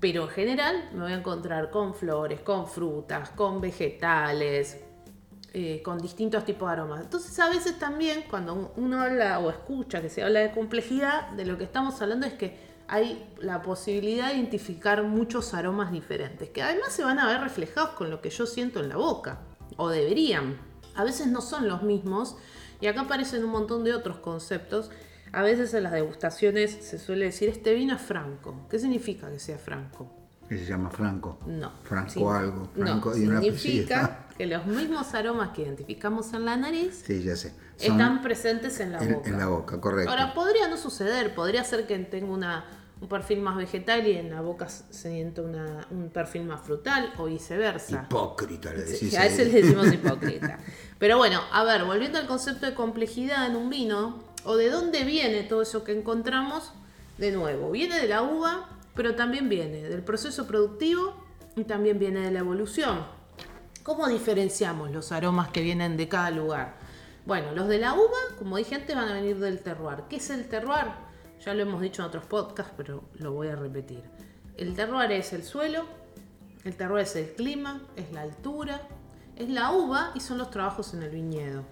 Pero 0.00 0.24
en 0.24 0.28
general 0.28 0.90
me 0.92 1.00
voy 1.00 1.12
a 1.12 1.16
encontrar 1.16 1.70
con 1.70 1.94
flores, 1.94 2.40
con 2.40 2.66
frutas, 2.68 3.30
con 3.30 3.60
vegetales, 3.60 4.80
eh, 5.54 5.82
con 5.82 5.98
distintos 5.98 6.44
tipos 6.44 6.68
de 6.68 6.74
aromas. 6.74 7.00
Entonces 7.00 7.38
a 7.40 7.48
veces 7.48 7.78
también 7.78 8.24
cuando 8.28 8.72
uno 8.76 9.00
habla 9.00 9.38
o 9.38 9.50
escucha 9.50 10.00
que 10.00 10.08
se 10.08 10.22
habla 10.22 10.40
de 10.40 10.52
complejidad, 10.52 11.30
de 11.30 11.46
lo 11.46 11.58
que 11.58 11.64
estamos 11.64 12.00
hablando 12.00 12.26
es 12.26 12.34
que 12.34 12.68
hay 12.86 13.34
la 13.38 13.60
posibilidad 13.62 14.28
de 14.28 14.36
identificar 14.36 15.02
muchos 15.02 15.54
aromas 15.54 15.92
diferentes, 15.92 16.48
que 16.50 16.62
además 16.62 16.92
se 16.92 17.04
van 17.04 17.18
a 17.18 17.26
ver 17.26 17.40
reflejados 17.40 17.90
con 17.90 18.10
lo 18.10 18.20
que 18.22 18.30
yo 18.30 18.46
siento 18.46 18.80
en 18.80 18.88
la 18.88 18.96
boca, 18.96 19.40
o 19.76 19.88
deberían. 19.88 20.58
a 20.94 21.04
veces 21.04 21.28
no 21.28 21.40
son 21.40 21.68
los 21.68 21.82
mismos 21.82 22.36
y 22.80 22.86
acá 22.86 23.02
aparecen 23.02 23.44
un 23.44 23.50
montón 23.50 23.84
de 23.84 23.94
otros 23.94 24.18
conceptos. 24.18 24.90
A 25.32 25.42
veces 25.42 25.72
en 25.74 25.82
las 25.82 25.92
degustaciones 25.92 26.70
se 26.80 26.98
suele 26.98 27.26
decir 27.26 27.48
este 27.48 27.74
vino 27.74 27.94
es 27.96 28.02
franco. 28.02 28.66
¿Qué 28.70 28.78
significa 28.78 29.30
que 29.30 29.38
sea 29.38 29.58
franco? 29.58 30.10
Que 30.48 30.56
se 30.56 30.64
llama 30.64 30.88
Franco. 30.90 31.38
No. 31.46 31.70
Franco 31.84 32.10
Sí. 32.10 32.20
algo. 32.24 32.70
No, 32.74 32.86
Franco 32.86 33.14
y 33.16 33.26
una 33.26 33.40
significa 33.40 34.26
que 34.38 34.46
los 34.46 34.64
mismos 34.64 35.12
aromas 35.14 35.50
que 35.50 35.62
identificamos 35.62 36.32
en 36.32 36.46
la 36.46 36.56
nariz 36.56 37.02
Sí, 37.06 37.22
ya 37.22 37.36
sé. 37.36 37.52
Son 37.76 37.92
están 37.92 38.22
presentes 38.22 38.80
en 38.80 38.92
la 38.92 38.98
en, 39.00 39.12
boca. 39.14 39.28
en 39.28 39.38
la 39.38 39.46
boca, 39.46 39.78
correcto. 39.80 40.10
Ahora, 40.10 40.32
podría 40.32 40.66
no 40.68 40.78
suceder, 40.78 41.34
podría 41.34 41.62
ser 41.64 41.86
que 41.86 41.98
tenga 41.98 42.32
una, 42.32 42.64
un 43.00 43.08
perfil 43.08 43.40
más 43.42 43.56
vegetal 43.58 44.06
y 44.06 44.12
en 44.16 44.30
la 44.30 44.40
boca 44.40 44.70
se 44.70 45.10
sienta 45.12 45.42
una- 45.42 45.86
un 45.90 46.08
perfil 46.08 46.44
más 46.44 46.62
frutal 46.62 47.12
o 47.18 47.26
viceversa. 47.26 48.06
Hipócrita 48.06 48.72
le 48.72 48.84
decís. 48.84 49.10
Sí, 49.10 49.16
a 49.16 49.22
ahí. 49.22 49.28
ese 49.28 49.44
le 49.44 49.50
decimos 49.62 49.86
hipócrita. 49.92 50.58
Pero 50.98 51.18
bueno, 51.18 51.42
a 51.52 51.62
ver, 51.64 51.84
volviendo 51.84 52.18
al 52.18 52.26
concepto 52.26 52.64
de 52.64 52.72
complejidad 52.74 53.46
en 53.46 53.54
un 53.56 53.68
vino, 53.68 54.24
o 54.48 54.56
de 54.56 54.70
dónde 54.70 55.04
viene 55.04 55.42
todo 55.42 55.60
eso 55.60 55.84
que 55.84 55.92
encontramos, 55.92 56.72
de 57.18 57.32
nuevo, 57.32 57.70
viene 57.70 58.00
de 58.00 58.08
la 58.08 58.22
uva, 58.22 58.70
pero 58.94 59.14
también 59.14 59.50
viene 59.50 59.82
del 59.82 60.02
proceso 60.02 60.46
productivo 60.46 61.14
y 61.54 61.64
también 61.64 61.98
viene 61.98 62.20
de 62.20 62.30
la 62.30 62.38
evolución. 62.38 63.04
¿Cómo 63.82 64.08
diferenciamos 64.08 64.90
los 64.90 65.12
aromas 65.12 65.48
que 65.48 65.60
vienen 65.60 65.98
de 65.98 66.08
cada 66.08 66.30
lugar? 66.30 66.76
Bueno, 67.26 67.52
los 67.52 67.68
de 67.68 67.76
la 67.76 67.92
uva, 67.92 68.16
como 68.38 68.56
dije 68.56 68.76
antes, 68.76 68.96
van 68.96 69.08
a 69.10 69.12
venir 69.12 69.38
del 69.38 69.60
terroir. 69.60 70.04
¿Qué 70.08 70.16
es 70.16 70.30
el 70.30 70.48
terroir? 70.48 70.86
Ya 71.44 71.52
lo 71.52 71.60
hemos 71.60 71.82
dicho 71.82 72.00
en 72.00 72.08
otros 72.08 72.24
podcasts, 72.24 72.72
pero 72.74 73.04
lo 73.18 73.32
voy 73.32 73.48
a 73.48 73.56
repetir. 73.56 74.02
El 74.56 74.74
terroir 74.74 75.12
es 75.12 75.34
el 75.34 75.44
suelo, 75.44 75.84
el 76.64 76.74
terroir 76.74 77.02
es 77.02 77.16
el 77.16 77.34
clima, 77.34 77.82
es 77.96 78.10
la 78.12 78.22
altura, 78.22 78.80
es 79.36 79.50
la 79.50 79.72
uva 79.72 80.12
y 80.14 80.20
son 80.20 80.38
los 80.38 80.50
trabajos 80.50 80.94
en 80.94 81.02
el 81.02 81.10
viñedo. 81.10 81.64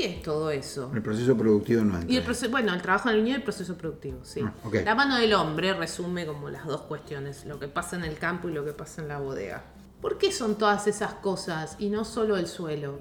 ¿Por 0.00 0.08
qué 0.08 0.16
es 0.16 0.22
todo 0.22 0.50
eso? 0.50 0.90
El 0.94 1.02
proceso 1.02 1.36
productivo 1.36 1.84
no 1.84 1.96
entra. 1.96 2.10
Y 2.10 2.16
el 2.16 2.22
proceso, 2.22 2.50
bueno, 2.50 2.72
el 2.72 2.80
trabajo 2.80 3.10
en 3.10 3.16
el 3.16 3.20
viñedo 3.20 3.36
y 3.36 3.40
el 3.40 3.44
proceso 3.44 3.76
productivo, 3.76 4.24
sí. 4.24 4.40
Ah. 4.42 4.54
La 4.84 4.94
mano 4.94 5.18
del 5.18 5.34
hombre 5.34 5.74
resume 5.74 6.24
como 6.24 6.48
las 6.48 6.64
dos 6.64 6.82
cuestiones, 6.82 7.44
lo 7.44 7.58
que 7.58 7.68
pasa 7.68 7.96
en 7.96 8.04
el 8.04 8.18
campo 8.18 8.48
y 8.48 8.52
lo 8.52 8.64
que 8.64 8.72
pasa 8.72 9.02
en 9.02 9.08
la 9.08 9.18
bodega. 9.18 9.62
¿Por 10.00 10.16
qué 10.16 10.32
son 10.32 10.56
todas 10.56 10.86
esas 10.86 11.14
cosas 11.14 11.76
y 11.78 11.90
no 11.90 12.06
solo 12.06 12.38
el 12.38 12.46
suelo? 12.46 12.98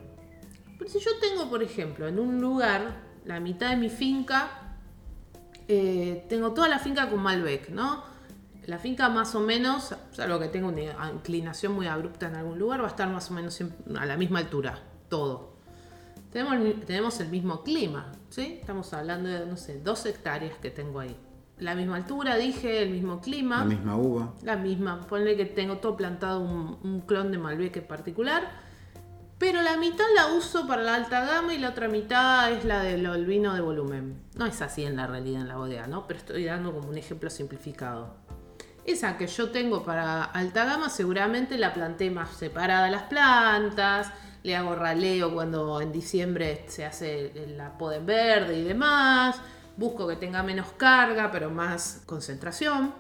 Pero 0.78 0.92
si 0.92 1.00
yo 1.00 1.12
tengo, 1.22 1.50
por 1.50 1.64
ejemplo, 1.64 2.06
en 2.06 2.20
un 2.20 2.42
lugar, 2.42 3.02
la 3.24 3.40
mitad 3.40 3.70
de 3.70 3.78
mi 3.78 3.90
finca, 3.90 4.76
eh, 5.70 6.26
tengo 6.28 6.52
toda 6.52 6.68
la 6.68 6.80
finca 6.80 7.10
con 7.10 7.22
Malbec, 7.22 7.70
¿no? 7.70 8.04
La 8.66 8.78
finca 8.78 9.08
más 9.08 9.36
o 9.36 9.40
menos, 9.40 9.96
salvo 10.12 10.38
que 10.38 10.50
tenga 10.50 10.68
una 10.68 11.10
inclinación 11.14 11.72
muy 11.72 11.88
abrupta 11.88 12.28
en 12.28 12.36
algún 12.36 12.60
lugar, 12.60 12.82
va 12.82 12.88
a 12.88 12.90
estar 12.90 13.08
más 13.10 13.32
o 13.32 13.34
menos 13.34 13.58
a 13.98 14.06
la 14.06 14.18
misma 14.18 14.40
altura, 14.40 14.78
todo. 15.08 15.59
Tenemos 16.32 16.86
tenemos 16.86 17.20
el 17.20 17.30
mismo 17.30 17.64
clima, 17.64 18.12
¿sí? 18.30 18.60
Estamos 18.62 18.94
hablando 18.94 19.30
de, 19.30 19.46
no 19.46 19.58
sé, 19.58 19.80
dos 19.80 20.06
hectáreas 20.06 20.58
que 20.58 20.70
tengo 20.70 21.00
ahí. 21.00 21.16
La 21.58 21.76
misma 21.76 21.98
altura, 21.98 22.38
dije, 22.38 22.84
el 22.84 22.92
mismo 22.92 23.20
clima. 23.20 23.60
La 23.60 23.66
misma 23.66 23.96
uva. 23.98 24.34
La 24.44 24.56
misma. 24.56 25.02
Ponle 25.02 25.36
que 25.36 25.46
tengo 25.46 25.78
todo 25.78 25.98
plantado 25.98 26.40
un, 26.40 26.78
un 26.84 27.02
clon 27.02 27.32
de 27.32 27.38
Malbec 27.38 27.76
en 27.78 27.88
particular. 27.88 28.70
Pero 29.40 29.62
la 29.62 29.78
mitad 29.78 30.06
la 30.16 30.34
uso 30.34 30.68
para 30.68 30.84
la 30.84 30.96
alta 30.96 31.26
gama 31.26 31.54
y 31.54 31.60
la 31.60 31.70
otra 31.70 31.88
mitad 31.88 32.52
es 32.52 32.66
la 32.66 32.84
del 32.84 33.06
el 33.06 33.26
vino 33.26 33.54
de 33.54 33.62
volumen. 33.62 34.22
No 34.36 34.46
es 34.46 34.62
así 34.62 34.84
en 34.86 34.98
la 34.98 35.08
realidad 35.08 35.42
en 35.42 35.48
la 35.48 35.56
bodega, 35.56 35.88
¿no? 35.88 36.08
Pero 36.08 36.20
estoy 36.20 36.44
dando 36.44 36.74
como 36.74 36.90
un 36.90 36.98
ejemplo 36.98 37.30
simplificado. 37.30 38.16
Esa 38.86 39.18
que 39.18 39.28
yo 39.28 39.50
tengo 39.50 39.84
para 39.84 40.26
alta 40.26 40.66
gama 40.66 40.90
seguramente 40.90 41.58
la 41.58 41.74
planté 41.74 42.12
más 42.12 42.32
separada 42.32 42.90
las 42.90 43.04
plantas, 43.04 44.12
le 44.44 44.56
hago 44.56 44.76
raleo 44.76 45.34
cuando 45.34 45.82
en 45.82 45.92
diciembre 45.92 46.66
se 46.68 46.86
hace 46.86 47.32
la 47.58 47.78
poda 47.78 47.98
en 47.98 48.06
verde 48.06 48.60
y 48.60 48.64
demás, 48.64 49.38
busco 49.78 50.08
que 50.08 50.16
tenga 50.16 50.44
menos 50.44 50.68
carga 50.78 51.32
pero 51.32 51.50
más 51.50 52.04
concentración. 52.06 52.94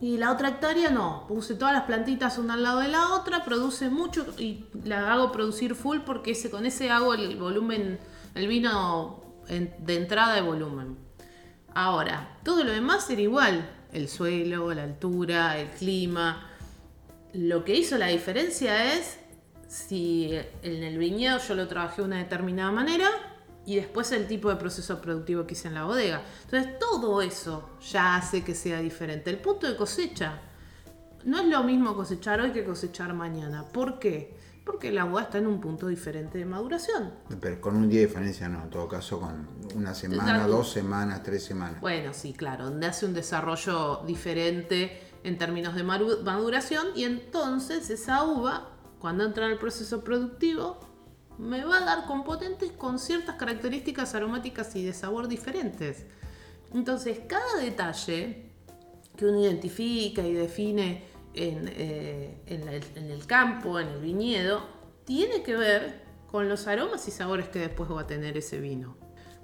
Y 0.00 0.18
la 0.18 0.32
otra 0.32 0.48
hectárea 0.48 0.90
no, 0.90 1.24
puse 1.28 1.54
todas 1.54 1.72
las 1.72 1.84
plantitas 1.84 2.36
una 2.38 2.54
al 2.54 2.62
lado 2.62 2.80
de 2.80 2.88
la 2.88 3.14
otra, 3.14 3.44
produce 3.44 3.88
mucho 3.88 4.26
y 4.38 4.66
la 4.84 5.12
hago 5.12 5.32
producir 5.32 5.74
full 5.74 6.00
porque 6.04 6.36
con 6.50 6.66
ese 6.66 6.90
hago 6.90 7.14
el 7.14 7.36
volumen, 7.36 7.98
el 8.34 8.48
vino 8.48 9.22
de 9.48 9.96
entrada 9.96 10.34
de 10.34 10.42
volumen. 10.42 10.98
Ahora, 11.74 12.38
todo 12.44 12.64
lo 12.64 12.72
demás 12.72 13.08
era 13.10 13.20
igual. 13.20 13.68
El 13.92 14.08
suelo, 14.08 14.72
la 14.74 14.84
altura, 14.84 15.58
el 15.58 15.68
clima. 15.70 16.50
Lo 17.32 17.64
que 17.64 17.74
hizo 17.74 17.98
la 17.98 18.06
diferencia 18.08 18.94
es 18.94 19.18
si 19.74 20.30
en 20.62 20.84
el 20.84 20.96
viñedo 20.98 21.38
yo 21.38 21.56
lo 21.56 21.66
trabajé 21.66 22.02
de 22.02 22.06
una 22.06 22.18
determinada 22.18 22.70
manera 22.70 23.08
y 23.66 23.74
después 23.74 24.12
el 24.12 24.28
tipo 24.28 24.48
de 24.48 24.54
proceso 24.54 25.00
productivo 25.00 25.46
que 25.46 25.54
hice 25.54 25.66
en 25.66 25.74
la 25.74 25.82
bodega. 25.84 26.22
Entonces 26.44 26.78
todo 26.78 27.20
eso 27.20 27.70
ya 27.90 28.14
hace 28.14 28.44
que 28.44 28.54
sea 28.54 28.78
diferente. 28.78 29.30
El 29.30 29.38
punto 29.38 29.66
de 29.66 29.74
cosecha. 29.76 30.38
No 31.24 31.40
es 31.40 31.46
lo 31.48 31.64
mismo 31.64 31.96
cosechar 31.96 32.40
hoy 32.40 32.52
que 32.52 32.64
cosechar 32.64 33.14
mañana. 33.14 33.64
¿Por 33.64 33.98
qué? 33.98 34.36
Porque 34.64 34.92
la 34.92 35.06
uva 35.06 35.22
está 35.22 35.38
en 35.38 35.48
un 35.48 35.60
punto 35.60 35.88
diferente 35.88 36.38
de 36.38 36.44
maduración. 36.44 37.12
Pero 37.40 37.60
con 37.60 37.74
un 37.74 37.88
día 37.88 38.00
de 38.00 38.06
diferencia 38.06 38.48
no, 38.48 38.62
en 38.62 38.70
todo 38.70 38.86
caso 38.86 39.18
con 39.18 39.48
una 39.74 39.92
semana, 39.92 40.34
Exacto. 40.34 40.52
dos 40.56 40.70
semanas, 40.70 41.22
tres 41.24 41.42
semanas. 41.42 41.80
Bueno, 41.80 42.14
sí, 42.14 42.32
claro, 42.32 42.66
donde 42.66 42.86
hace 42.86 43.06
un 43.06 43.14
desarrollo 43.14 44.02
diferente 44.06 45.02
en 45.24 45.36
términos 45.36 45.74
de 45.74 45.82
maduración 45.82 46.88
y 46.94 47.04
entonces 47.04 47.90
esa 47.90 48.24
uva, 48.24 48.68
cuando 49.04 49.24
entra 49.24 49.44
en 49.44 49.52
el 49.52 49.58
proceso 49.58 50.02
productivo, 50.02 50.78
me 51.36 51.62
va 51.62 51.76
a 51.76 51.84
dar 51.84 52.06
componentes 52.06 52.72
con 52.72 52.98
ciertas 52.98 53.36
características 53.36 54.14
aromáticas 54.14 54.74
y 54.76 54.82
de 54.82 54.94
sabor 54.94 55.28
diferentes. 55.28 56.06
Entonces, 56.72 57.20
cada 57.28 57.58
detalle 57.60 58.46
que 59.14 59.26
uno 59.26 59.42
identifica 59.42 60.22
y 60.22 60.32
define 60.32 61.04
en, 61.34 61.70
eh, 61.76 62.40
el 62.46 63.26
campo, 63.26 63.78
en 63.78 63.88
el 63.88 64.00
viñedo, 64.00 64.62
tiene 65.04 65.42
que 65.42 65.54
ver 65.54 66.00
con 66.30 66.48
los 66.48 66.66
aromas 66.66 67.06
y 67.06 67.10
sabores 67.10 67.50
que 67.50 67.58
después 67.58 67.90
va 67.90 68.00
a 68.00 68.06
tener 68.06 68.38
ese 68.38 68.58
vino. 68.58 68.96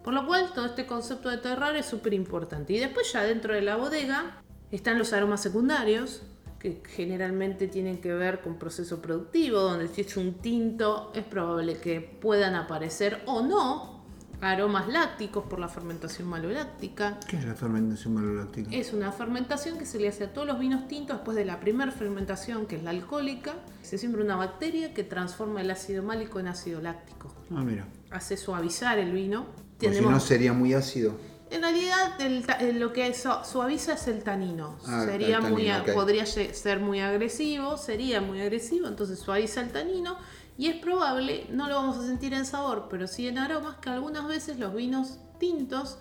Por 0.03 0.15
lo 0.15 0.27
cual, 0.27 0.55
todo 0.55 0.65
este 0.65 0.87
concepto 0.87 1.29
de 1.29 1.37
terroir 1.37 1.77
es 1.77 1.85
súper 1.85 2.15
importante. 2.15 2.73
Y 2.73 2.79
después 2.79 3.13
ya 3.13 3.25
dentro 3.25 3.53
de 3.53 3.61
la 3.61 3.77
bodega 3.77 4.41
están 4.71 4.99
los 4.99 5.13
aromas 5.13 5.43
secundarios, 5.43 6.23
que 6.61 6.83
generalmente 6.87 7.67
tienen 7.67 8.01
que 8.01 8.13
ver 8.13 8.43
con 8.43 8.57
proceso 8.57 9.01
productivo, 9.01 9.61
donde 9.61 9.89
si 9.89 10.03
es 10.03 10.17
un 10.17 10.35
tinto 10.35 11.11
es 11.15 11.25
probable 11.25 11.79
que 11.79 12.01
puedan 12.01 12.55
aparecer 12.55 13.23
o 13.27 13.43
no 13.43 13.99
aromas 14.43 14.89
lácticos 14.89 15.45
por 15.45 15.59
la 15.59 15.69
fermentación 15.69 16.29
maloláctica. 16.29 17.19
¿Qué 17.29 17.37
es 17.37 17.45
la 17.45 17.55
fermentación 17.55 18.15
maloláctica? 18.15 18.71
Es 18.73 18.93
una 18.93 19.11
fermentación 19.13 19.79
que 19.79 19.87
se 19.87 19.99
le 19.99 20.09
hace 20.09 20.25
a 20.25 20.33
todos 20.33 20.47
los 20.47 20.59
vinos 20.59 20.87
tintos 20.87 21.17
después 21.17 21.37
de 21.37 21.45
la 21.45 21.61
primera 21.61 21.91
fermentación, 21.93 22.67
que 22.67 22.77
es 22.77 22.83
la 22.83 22.91
alcohólica. 22.91 23.55
Se 23.83 23.99
siembra 23.99 24.23
una 24.23 24.37
bacteria 24.37 24.95
que 24.95 25.03
transforma 25.05 25.63
el 25.63 25.71
ácido 25.71 26.03
málico 26.03 26.41
en 26.41 26.49
ácido 26.49 26.81
láctico. 26.81 27.35
Ah, 27.51 27.63
mira. 27.63 27.87
Hace 28.11 28.37
suavizar 28.37 28.99
el 28.99 29.13
vino. 29.13 29.47
Si 29.79 29.89
no 29.89 30.21
sería 30.21 30.53
muy 30.53 30.75
ácido. 30.75 31.17
En 31.51 31.63
realidad, 31.63 32.21
el 32.21 32.45
eh, 32.61 32.73
lo 32.73 32.93
que 32.93 33.13
su- 33.13 33.29
suaviza 33.45 33.95
es 33.95 34.07
el 34.07 34.23
tanino. 34.23 34.77
Ah, 34.87 35.05
sería 35.05 35.39
el 35.39 35.43
tanino, 35.43 35.83
muy, 35.85 35.93
podría 35.95 36.25
ser 36.27 36.79
muy 36.81 37.01
agresivo, 37.01 37.77
sería 37.77 38.21
muy 38.21 38.41
agresivo, 38.41 38.87
entonces 38.87 39.19
suaviza 39.19 39.61
el 39.61 39.71
tanino. 39.73 40.17
Y 40.57 40.69
es 40.69 40.77
probable, 40.77 41.47
no 41.51 41.69
lo 41.69 41.75
vamos 41.77 41.97
a 41.99 42.07
sentir 42.07 42.35
en 42.35 42.45
sabor, 42.47 42.87
pero 42.91 43.07
sí 43.09 43.27
en 43.27 43.39
aromas, 43.39 43.77
que 43.79 43.89
algunas 43.91 44.27
veces 44.29 44.59
los 44.59 44.75
vinos 44.75 45.19
tintos 45.39 45.97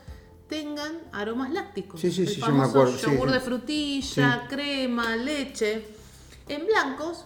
tengan 0.48 0.92
aromas 1.14 1.52
lácticos. 1.52 2.02
Sí, 2.02 2.12
sí, 2.12 2.24
El 2.24 2.28
sí, 2.30 2.42
yo 2.42 2.50
me 2.52 2.66
acuerdo, 2.66 2.96
yogur 2.98 3.30
sí. 3.30 3.34
de 3.34 3.40
frutilla, 3.40 4.42
Sí. 4.42 4.48
crema, 4.50 5.16
leche. 5.16 5.88
En 6.48 6.66
blancos. 6.66 7.26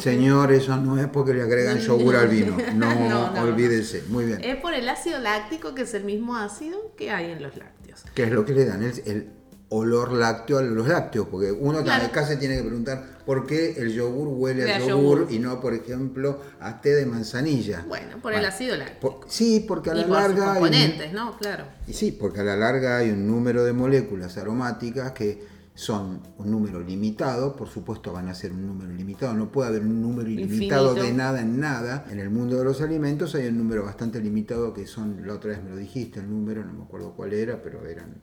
Señor, 0.00 0.52
eso 0.52 0.76
no 0.76 0.98
es 0.98 1.06
porque 1.08 1.34
le 1.34 1.42
agregan 1.42 1.78
yogur 1.78 2.16
al 2.16 2.28
vino. 2.28 2.56
No, 2.74 2.94
No, 3.08 3.32
no, 3.32 3.42
olvídese. 3.42 4.04
Muy 4.08 4.24
bien. 4.26 4.42
Es 4.42 4.56
por 4.56 4.74
el 4.74 4.88
ácido 4.88 5.18
láctico, 5.18 5.74
que 5.74 5.82
es 5.82 5.94
el 5.94 6.04
mismo 6.04 6.36
ácido 6.36 6.92
que 6.96 7.10
hay 7.10 7.30
en 7.32 7.42
los 7.42 7.56
lácteos. 7.56 8.04
¿Qué 8.14 8.24
es 8.24 8.30
lo 8.30 8.44
que 8.44 8.52
le 8.54 8.64
dan? 8.64 8.82
El, 8.82 9.02
el 9.06 9.30
olor 9.68 10.12
lácteo 10.12 10.58
a 10.58 10.62
los 10.62 10.86
lácteos. 10.88 11.28
Porque 11.30 11.50
uno 11.52 11.82
Claro. 11.82 12.06
acá 12.06 12.26
se 12.26 12.36
tiene 12.36 12.56
que 12.56 12.62
preguntar 12.62 13.04
por 13.26 13.46
qué 13.46 13.74
el 13.78 13.92
yogur 13.92 14.28
huele 14.28 14.70
a 14.70 14.76
a 14.76 14.78
yogur, 14.80 15.20
yogur. 15.20 15.32
y 15.32 15.38
no, 15.38 15.60
por 15.60 15.74
ejemplo, 15.74 16.40
a 16.60 16.80
té 16.80 16.94
de 16.94 17.06
manzanilla. 17.06 17.84
Bueno, 17.88 18.18
por 18.20 18.34
el 18.34 18.44
ácido 18.44 18.76
láctico. 18.76 19.20
Por- 19.20 19.30
sí, 19.30 19.64
porque 19.66 19.90
a 19.90 19.94
y 19.94 20.00
la 20.00 20.06
por 20.06 20.16
sus 20.16 20.22
larga. 20.28 20.42
hay 20.42 20.48
un- 20.48 20.54
componentes, 20.68 21.12
¿no? 21.12 21.36
Claro. 21.38 21.64
Y 21.86 21.92
sí, 21.92 22.12
porque 22.12 22.40
a 22.40 22.44
la 22.44 22.56
larga 22.56 22.98
hay 22.98 23.10
un 23.10 23.26
número 23.26 23.64
de 23.64 23.72
moléculas 23.72 24.36
aromáticas 24.38 25.12
que 25.12 25.51
son 25.74 26.20
un 26.38 26.50
número 26.50 26.80
limitado, 26.80 27.56
por 27.56 27.68
supuesto 27.68 28.12
van 28.12 28.28
a 28.28 28.34
ser 28.34 28.52
un 28.52 28.66
número 28.66 28.92
limitado, 28.92 29.32
no 29.32 29.50
puede 29.50 29.68
haber 29.70 29.82
un 29.82 30.02
número 30.02 30.28
ilimitado 30.28 30.88
Infinito. 30.90 31.06
de 31.06 31.12
nada 31.16 31.40
en 31.40 31.58
nada. 31.60 32.04
En 32.10 32.20
el 32.20 32.28
mundo 32.30 32.58
de 32.58 32.64
los 32.64 32.80
alimentos 32.82 33.34
hay 33.34 33.46
un 33.46 33.56
número 33.58 33.82
bastante 33.84 34.20
limitado 34.20 34.74
que 34.74 34.86
son, 34.86 35.26
la 35.26 35.34
otra 35.34 35.52
vez 35.52 35.62
me 35.64 35.70
lo 35.70 35.76
dijiste, 35.76 36.20
el 36.20 36.28
número, 36.28 36.64
no 36.64 36.72
me 36.74 36.82
acuerdo 36.84 37.14
cuál 37.14 37.32
era, 37.32 37.62
pero 37.62 37.86
eran 37.86 38.20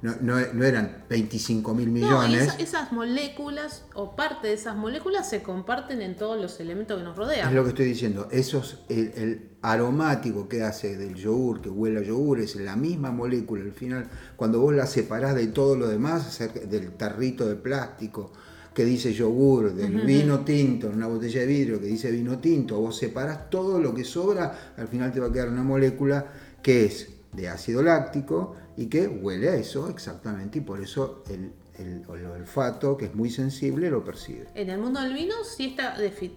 no, 0.00 0.16
no- 0.20 0.52
no 0.52 0.64
eran 0.64 1.04
25 1.08 1.74
mil 1.74 1.86
No, 1.86 1.92
millones. 1.92 2.42
esa- 2.48 2.56
esas 2.56 2.92
moléculas 2.92 3.84
o 3.94 4.16
parte 4.16 4.48
de 4.48 4.54
esas 4.54 4.74
moléculas 4.76 5.30
se 5.30 5.44
comparten 5.44 6.02
en 6.02 6.16
todos 6.16 6.40
los 6.40 6.58
elementos 6.58 6.98
que 6.98 7.04
nos 7.04 7.16
rodean. 7.16 7.48
Es 7.48 7.54
lo 7.54 7.62
que 7.62 7.68
estoy 7.68 7.86
diciendo. 7.86 8.26
Esos, 8.32 8.84
el, 8.88 9.12
el 9.14 9.51
aromático 9.62 10.48
que 10.48 10.62
hace 10.62 10.96
del 10.96 11.14
yogur, 11.14 11.60
que 11.62 11.68
huele 11.70 12.00
a 12.00 12.02
yogur, 12.02 12.40
es 12.40 12.56
la 12.56 12.76
misma 12.76 13.10
molécula. 13.12 13.62
Al 13.62 13.72
final, 13.72 14.08
cuando 14.36 14.60
vos 14.60 14.74
la 14.74 14.86
separás 14.86 15.34
de 15.34 15.46
todo 15.48 15.76
lo 15.76 15.88
demás, 15.88 16.38
del 16.68 16.92
tarrito 16.92 17.48
de 17.48 17.54
plástico 17.54 18.32
que 18.74 18.84
dice 18.84 19.12
yogur, 19.12 19.74
del 19.74 20.00
vino 20.06 20.40
tinto, 20.44 20.88
en 20.88 20.94
una 20.94 21.06
botella 21.06 21.40
de 21.40 21.46
vidrio 21.46 21.80
que 21.80 21.86
dice 21.86 22.10
vino 22.10 22.38
tinto, 22.38 22.80
vos 22.80 22.96
separás 22.96 23.50
todo 23.50 23.78
lo 23.78 23.94
que 23.94 24.02
sobra, 24.04 24.72
al 24.76 24.88
final 24.88 25.12
te 25.12 25.20
va 25.20 25.26
a 25.28 25.32
quedar 25.32 25.48
una 25.50 25.62
molécula 25.62 26.26
que 26.62 26.86
es 26.86 27.08
de 27.32 27.48
ácido 27.48 27.82
láctico 27.82 28.56
y 28.76 28.86
que 28.86 29.06
huele 29.06 29.48
a 29.50 29.56
eso 29.56 29.88
exactamente, 29.90 30.58
y 30.58 30.62
por 30.62 30.80
eso 30.82 31.22
el, 31.28 31.52
el- 31.78 32.02
el 32.18 32.26
olfato, 32.26 32.96
que 32.96 33.06
es 33.06 33.14
muy 33.14 33.30
sensible, 33.30 33.90
lo 33.90 34.02
percibe. 34.04 34.46
En 34.54 34.70
el 34.70 34.78
mundo 34.78 35.00
del 35.00 35.12
vino 35.14 35.34
sí 35.44 35.76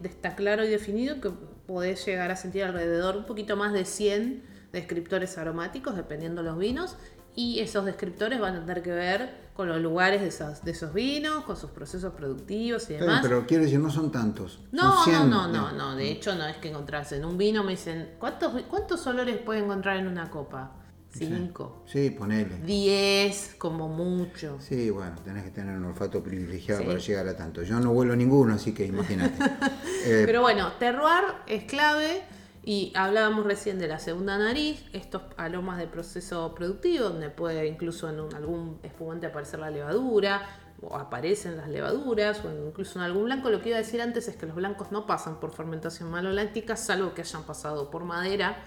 está 0.03 0.35
claro 0.35 0.65
y 0.65 0.69
definido 0.69 1.21
que 1.21 1.29
podés 1.67 2.05
llegar 2.05 2.31
a 2.31 2.35
sentir 2.35 2.63
alrededor 2.63 3.17
un 3.17 3.25
poquito 3.25 3.55
más 3.55 3.73
de 3.73 3.85
100 3.85 4.43
descriptores 4.71 5.37
aromáticos, 5.37 5.95
dependiendo 5.95 6.43
de 6.43 6.49
los 6.49 6.57
vinos, 6.57 6.97
y 7.35 7.59
esos 7.59 7.85
descriptores 7.85 8.39
van 8.39 8.55
a 8.55 8.65
tener 8.65 8.81
que 8.81 8.91
ver 8.91 9.45
con 9.53 9.67
los 9.67 9.81
lugares 9.81 10.21
de 10.21 10.27
esos, 10.27 10.63
de 10.63 10.71
esos 10.71 10.93
vinos, 10.93 11.43
con 11.43 11.55
sus 11.55 11.69
procesos 11.69 12.13
productivos 12.13 12.89
y 12.89 12.93
demás. 12.93 13.19
pero 13.21 13.45
quiero 13.45 13.63
decir, 13.63 13.79
no 13.79 13.89
son 13.89 14.11
tantos. 14.11 14.59
No, 14.71 14.81
son 14.81 14.91
no, 14.91 15.03
100, 15.03 15.29
no, 15.29 15.47
no, 15.47 15.71
no, 15.71 15.95
de 15.95 16.11
hecho 16.11 16.35
no 16.35 16.45
es 16.45 16.57
que 16.57 16.69
encontrarse 16.69 17.17
en 17.17 17.25
un 17.25 17.37
vino 17.37 17.63
me 17.63 17.71
dicen, 17.71 18.15
¿cuántos, 18.19 18.61
cuántos 18.63 19.05
olores 19.07 19.37
puede 19.37 19.59
encontrar 19.59 19.97
en 19.97 20.07
una 20.07 20.29
copa? 20.29 20.71
Cinco. 21.17 21.83
Sí, 21.85 22.09
ponele. 22.09 22.57
Diez, 22.65 23.55
como 23.57 23.87
mucho. 23.87 24.57
Sí, 24.59 24.89
bueno, 24.89 25.15
tenés 25.23 25.43
que 25.43 25.51
tener 25.51 25.75
un 25.77 25.85
olfato 25.85 26.21
privilegiado 26.23 26.81
Sí. 26.81 26.87
para 26.87 26.99
llegar 26.99 27.27
a 27.27 27.35
tanto. 27.37 27.63
Yo 27.63 27.79
no 27.79 27.93
vuelo 27.93 28.15
ninguno, 28.15 28.53
así 28.55 28.73
que 28.73 28.85
imagínate. 28.85 29.35
Eh, 30.07 30.21
Pero 30.27 30.41
bueno, 30.41 30.71
terroir 30.77 31.23
es 31.47 31.63
clave 31.63 32.21
y 32.63 32.91
hablábamos 32.95 33.43
recién 33.45 33.79
de 33.79 33.87
la 33.87 33.97
segunda 33.97 34.37
nariz, 34.37 34.83
estos 34.93 35.23
aromas 35.35 35.79
de 35.79 35.87
proceso 35.87 36.53
productivo, 36.53 37.05
donde 37.09 37.29
puede 37.31 37.65
incluso 37.67 38.07
en 38.09 38.19
un- 38.19 38.35
algún 38.35 38.77
espumante 38.83 39.25
aparecer 39.25 39.59
la 39.59 39.71
levadura, 39.71 40.43
o 40.81 40.95
aparecen 40.95 41.57
las 41.57 41.69
levaduras, 41.69 42.43
o 42.45 42.67
incluso 42.67 42.99
en 42.99 43.05
algún 43.05 43.23
blanco. 43.25 43.49
Lo 43.49 43.61
que 43.61 43.69
iba 43.69 43.77
a 43.77 43.81
decir 43.81 43.99
antes 44.01 44.27
es 44.27 44.35
que 44.35 44.45
los 44.45 44.55
blancos 44.55 44.91
no 44.91 45.07
pasan 45.07 45.39
por 45.39 45.51
fermentación 45.53 46.11
maloláctica, 46.11 46.75
salvo 46.75 47.15
que 47.15 47.21
hayan 47.21 47.41
pasado 47.43 47.89
por 47.89 48.03
madera, 48.03 48.57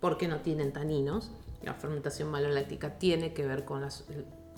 porque 0.00 0.28
no 0.28 0.40
tienen 0.40 0.72
taninos. 0.72 1.30
La 1.62 1.74
fermentación 1.74 2.30
maloláctica 2.30 2.98
tiene 2.98 3.32
que 3.32 3.46
ver 3.46 3.64
con 3.64 3.80
las 3.80 4.04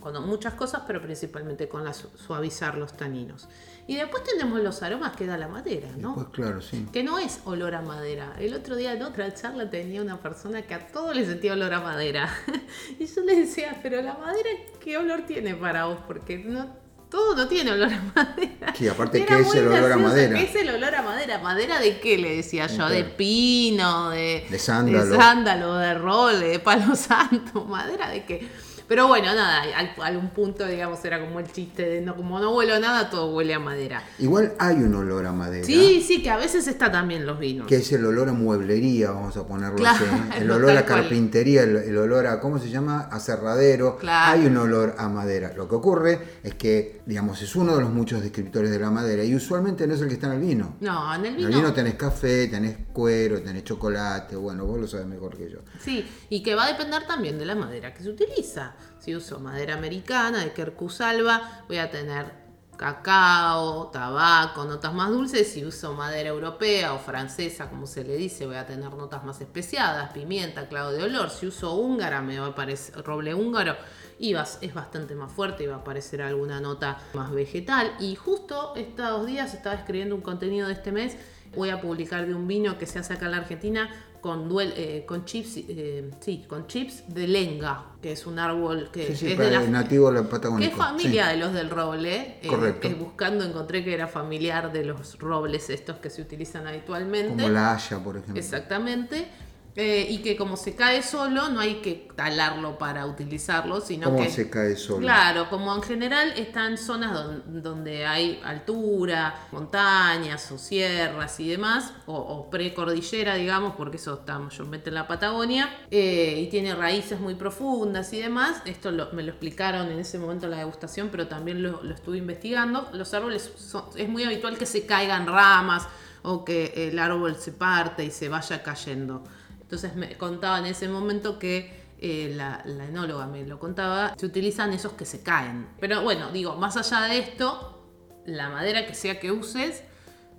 con 0.01 0.27
muchas 0.27 0.53
cosas, 0.53 0.83
pero 0.87 1.01
principalmente 1.01 1.67
con 1.67 1.83
la 1.83 1.95
su- 1.95 2.11
suavizar 2.19 2.77
los 2.77 2.93
taninos. 2.95 3.49
Y 3.87 3.97
después 3.97 4.23
tenemos 4.23 4.61
los 4.61 4.83
aromas 4.83 5.17
que 5.17 5.25
da 5.27 5.39
la 5.39 5.49
madera, 5.49 5.89
¿no? 5.97 6.15
Pues 6.15 6.27
claro, 6.29 6.61
sí. 6.61 6.87
Que 6.93 7.03
no 7.03 7.19
es 7.19 7.41
olor 7.47 7.75
a 7.75 7.81
madera. 7.81 8.35
El 8.39 8.53
otro 8.53 8.77
día 8.77 8.93
en 8.93 9.03
otra 9.03 9.33
charla 9.33 9.71
tenía 9.71 10.03
una 10.03 10.21
persona 10.21 10.61
que 10.61 10.75
a 10.75 10.87
todo 10.89 11.15
le 11.15 11.25
sentía 11.25 11.55
olor 11.55 11.73
a 11.73 11.81
madera. 11.81 12.29
y 12.99 13.07
yo 13.07 13.23
le 13.23 13.35
decía, 13.35 13.81
pero 13.83 14.03
la 14.03 14.13
madera, 14.19 14.51
¿qué 14.79 14.99
olor 14.99 15.23
tiene 15.23 15.55
para 15.55 15.87
vos? 15.87 15.99
Porque 16.07 16.37
no, 16.37 16.67
todo 17.15 17.37
no 17.37 17.47
tiene 17.47 17.71
olor 17.71 17.93
a 17.93 18.03
madera. 18.13 18.75
Sí, 18.77 18.89
aparte, 18.89 19.23
Era 19.23 19.37
¿qué 19.37 19.43
es 19.43 19.55
el 19.55 19.69
olor 19.69 19.93
a 19.93 19.97
madera? 19.99 20.37
¿Qué 20.37 20.45
es 20.47 20.57
el 20.57 20.69
olor 20.71 20.95
a 20.97 21.03
madera? 21.03 21.39
¿Madera 21.39 21.79
de 21.79 22.01
qué? 22.01 22.19
Le 22.19 22.35
decía 22.37 22.67
yo. 22.67 22.89
De 22.89 23.05
pino, 23.05 24.11
de, 24.11 24.45
De 24.51 24.59
sándalo. 24.59 25.07
de 25.07 25.17
sándalo, 25.17 25.75
de 25.77 25.95
roble, 25.95 26.49
de 26.49 26.59
palo 26.59 26.97
santo. 26.97 27.65
¿Madera 27.67 28.09
de 28.11 28.25
qué? 28.25 28.49
Pero 28.87 29.09
bueno, 29.09 29.35
nada, 29.35 29.63
al- 29.63 29.95
a 30.03 30.07
algún 30.07 30.29
punto, 30.31 30.67
digamos, 30.67 31.03
era 31.05 31.19
como 31.21 31.41
el 31.41 31.51
chiste 31.51 31.85
de 31.89 32.01
no, 32.03 32.15
como 32.17 32.39
no 32.39 32.55
huelo 32.55 32.79
nada, 32.79 33.09
todo 33.11 33.35
huele 33.35 33.55
a 33.55 33.59
madera. 33.59 34.03
Igual 34.19 34.53
hay 34.59 34.77
un 34.77 34.95
olor 34.95 35.25
a 35.27 35.33
madera. 35.33 35.65
Sí, 35.65 36.03
sí, 36.07 36.23
que 36.23 36.31
a 36.31 36.37
veces 36.37 36.67
está 36.69 36.93
también 36.93 37.25
los 37.25 37.39
vinos. 37.39 37.67
Que 37.67 37.77
es 37.77 37.93
el 37.93 38.05
olor 38.05 38.29
a 38.29 38.33
mueblería, 38.33 39.11
vamos 39.11 39.37
a 39.37 39.47
ponerlo 39.47 39.77
Claro, 39.77 40.05
así. 40.05 40.43
El 40.43 40.49
tal 40.49 40.51
olor 40.51 40.77
a 40.77 40.85
carpintería, 40.87 41.63
el, 41.63 41.77
el 41.77 41.97
olor 41.97 42.27
a, 42.27 42.41
¿cómo 42.41 42.59
se 42.59 42.69
llama? 42.69 43.09
A 43.11 43.21
cerradero. 43.21 43.97
Claro. 43.97 44.33
Hay 44.41 44.47
un 44.47 44.57
olor 44.57 44.95
a 44.99 45.09
madera. 45.09 45.53
Lo 45.57 45.69
que 45.69 45.75
ocurre 45.77 46.21
es 46.43 46.55
que, 46.55 47.01
digamos, 47.07 47.41
es 47.41 47.57
uno 47.57 47.75
de 47.77 47.81
los 47.81 47.91
muchos 47.91 48.21
descriptores 48.23 48.71
de 48.71 48.79
la 48.79 48.91
madera 48.91 49.25
y 49.25 49.35
usualmente 49.35 49.87
no 49.87 49.95
es 49.95 50.01
el 50.03 50.09
que 50.09 50.15
está 50.15 50.27
en 50.27 50.33
el 50.35 50.41
vino. 50.41 50.77
No, 50.81 51.15
en 51.15 51.21
el 51.23 51.27
En 51.29 51.37
vino. 51.37 51.49
el 51.49 51.55
vino 51.55 51.73
tenés 51.73 51.95
café, 51.95 52.49
tenés 52.49 52.77
cuero, 52.93 53.41
tenés 53.43 53.65
chocolate, 53.65 54.37
bueno, 54.37 54.65
vos 54.67 54.79
lo 54.79 54.87
sabes 54.87 55.07
mejor 55.07 55.37
que 55.37 55.51
yo. 55.51 55.59
Sí, 55.83 56.07
y 56.29 56.43
que 56.43 56.55
va 56.55 56.65
a 56.65 56.69
depender 56.69 57.07
también 57.07 57.39
de 57.39 57.47
la 57.47 57.55
madera 57.55 57.95
que 57.95 58.03
se 58.03 58.11
utiliza. 58.11 58.74
Si 58.99 59.15
uso 59.15 59.41
madera 59.41 59.75
americana 59.75 60.45
de 60.45 60.53
Quercus 60.53 61.01
alba, 61.01 61.65
voy 61.69 61.79
a 61.79 61.91
tener 61.91 62.45
cacao, 62.77 63.89
tabaco, 63.89 64.65
notas 64.65 64.93
más 64.93 65.11
dulces. 65.11 65.53
Si 65.53 65.65
uso 65.65 65.95
madera 65.95 66.29
europea 66.29 66.95
o 66.95 66.99
francesa, 66.99 67.69
como 67.69 67.87
se 67.87 68.05
le 68.05 68.17
dice, 68.17 68.47
voy 68.47 68.57
a 68.57 68.67
tener 68.67 68.93
notas 68.93 69.25
más 69.25 69.41
especiadas, 69.41 70.13
pimienta, 70.13 70.69
clavo 70.69 70.93
de 70.93 71.03
olor. 71.03 71.31
Si 71.31 71.47
uso 71.47 71.75
húngara, 71.75 72.21
me 72.21 72.39
va 72.39 72.47
a 72.47 72.51
aparecer 72.51 73.03
roble 73.05 73.35
húngaro 73.35 73.77
y 74.19 74.35
es 74.35 74.75
bastante 74.75 75.15
más 75.15 75.33
fuerte 75.33 75.65
y 75.65 75.67
va 75.67 75.77
a 75.77 75.79
aparecer 75.79 76.23
alguna 76.23 76.61
nota 76.61 76.99
más 77.15 77.31
vegetal. 77.33 77.93
Y 78.01 78.15
justo 78.17 78.75
estos 78.77 79.27
días 79.27 79.55
estaba 79.55 79.75
escribiendo 79.75 80.15
un 80.15 80.23
contenido 80.23 80.69
de 80.69 80.75
este 80.75 80.93
mes. 80.93 81.17
Voy 81.55 81.71
a 81.71 81.81
publicar 81.81 82.27
de 82.27 82.35
un 82.35 82.49
vino 82.49 82.79
que 82.79 82.87
se 82.87 82.99
hace 82.99 83.13
acá 83.13 83.27
en 83.27 83.33
la 83.33 83.37
Argentina 83.39 83.89
con, 84.25 84.49
duel- 84.49 84.73
eh, 84.75 85.05
con 85.07 85.27
chips, 85.27 85.59
eh, 85.69 86.11
sí, 86.21 86.47
con 86.49 86.67
chips 86.67 87.05
de 87.09 87.29
lenga, 87.29 87.89
que 88.01 88.13
es 88.13 88.27
un 88.27 88.39
árbol 88.39 88.89
que 88.91 89.09
Sí, 89.09 89.17
sí, 89.17 89.33
es 89.33 89.37
de 89.39 89.51
la, 89.51 89.61
nativo 89.65 90.09
de 90.09 90.15
la 90.15 90.23
que 90.23 90.29
Patagónica. 90.31 90.71
es 90.73 90.77
familia 90.79 91.25
sí. 91.27 91.31
de 91.33 91.37
los 91.37 91.53
del 91.53 91.69
roble. 91.69 92.39
eh, 92.41 92.47
Correcto. 92.49 92.89
eh, 92.89 92.95
buscando 92.95 93.45
encontré 93.45 93.85
que 93.85 93.93
era 93.93 94.09
familiar 94.09 94.73
de 94.73 94.83
los 94.87 95.19
robles 95.19 95.69
estos 95.69 95.99
que 95.99 96.09
se 96.09 96.23
utilizan 96.23 96.67
habitualmente. 96.67 97.35
Como 97.35 97.51
la 97.51 97.75
haya, 97.75 97.99
por 98.03 98.17
ejemplo. 98.17 98.39
Exactamente. 98.41 99.29
Eh, 99.77 100.07
y 100.09 100.19
que 100.19 100.37
como 100.37 100.57
se 100.57 100.77
cae 100.77 101.03
solo, 101.03 101.49
no 101.49 101.59
hay 101.59 101.77
que 101.83 102.09
talarlo 102.15 102.79
para 102.79 103.07
utilizarlo, 103.07 103.81
sino 103.81 104.05
¿Cómo 104.11 104.23
que... 104.23 104.31
se 104.31 104.49
cae 104.49 104.77
solo? 104.77 105.01
Claro, 105.01 105.51
como 105.51 105.75
en 105.75 105.83
general 105.83 106.33
está 106.37 106.67
en 106.69 106.79
zonas 106.79 107.13
don- 107.13 107.61
donde 107.61 108.07
hay 108.07 108.41
altura, 108.45 109.35
montañas 109.51 110.51
o 110.53 110.59
sierras 110.59 111.41
y 111.41 111.49
demás, 111.49 111.93
o, 112.07 112.15
o 112.17 112.51
precordillera, 112.51 113.35
digamos, 113.35 113.75
porque 113.77 113.97
eso 113.97 114.15
está 114.15 114.39
mayormente 114.39 114.91
en 114.91 114.95
la 114.95 115.09
Patagonia, 115.09 115.69
eh, 115.91 116.41
y 116.47 116.49
tiene 116.51 116.75
raíces 116.77 117.19
muy 117.19 117.35
profundas 117.35 118.13
y 118.13 118.21
demás. 118.21 118.63
Esto 118.67 118.93
lo- 118.93 119.11
me 119.13 119.25
lo 119.25 119.31
explicaron 119.31 119.91
en 119.91 119.99
ese 119.99 120.19
momento 120.21 120.45
en 120.47 120.53
la 120.53 120.59
degustación, 120.59 121.09
pero 121.11 121.27
también 121.27 121.65
lo, 121.65 121.83
lo 121.83 121.95
estuve 121.95 122.19
investigando. 122.19 122.89
Los 122.93 123.13
árboles 123.13 123.51
son- 123.57 123.87
es 123.97 124.09
muy 124.09 124.23
habitual 124.23 124.57
que 124.57 124.67
se 124.67 124.87
caigan 124.87 125.27
ramas 125.27 125.89
o 126.23 126.45
que 126.45 126.73
el 126.89 126.99
árbol 126.99 127.35
se 127.37 127.51
parte 127.53 128.05
y 128.05 128.11
se 128.13 128.29
vaya 128.29 128.63
cayendo. 128.63 129.25
Entonces 129.65 129.97
me 129.97 130.17
contaba 130.19 130.59
en 130.59 130.67
ese 130.67 130.89
momento 130.89 131.39
que 131.39 131.85
eh, 131.99 132.35
la, 132.37 132.63
enóloga 132.87 133.27
me 133.27 133.47
lo 133.47 133.59
contaba, 133.59 134.15
se 134.19 134.27
utilizan 134.27 134.75
esos 134.75 134.93
que 134.93 135.07
se 135.07 135.23
caen. 135.23 135.69
Pero 135.81 136.03
bueno, 136.03 136.31
digo, 136.31 136.55
más 136.55 136.77
allá 136.77 137.09
de 137.09 137.19
esto, 137.19 137.83
la 138.27 138.51
madera 138.51 138.87
que 138.87 138.95
sea 138.95 139.19
que 139.19 139.33
uses 139.33 139.83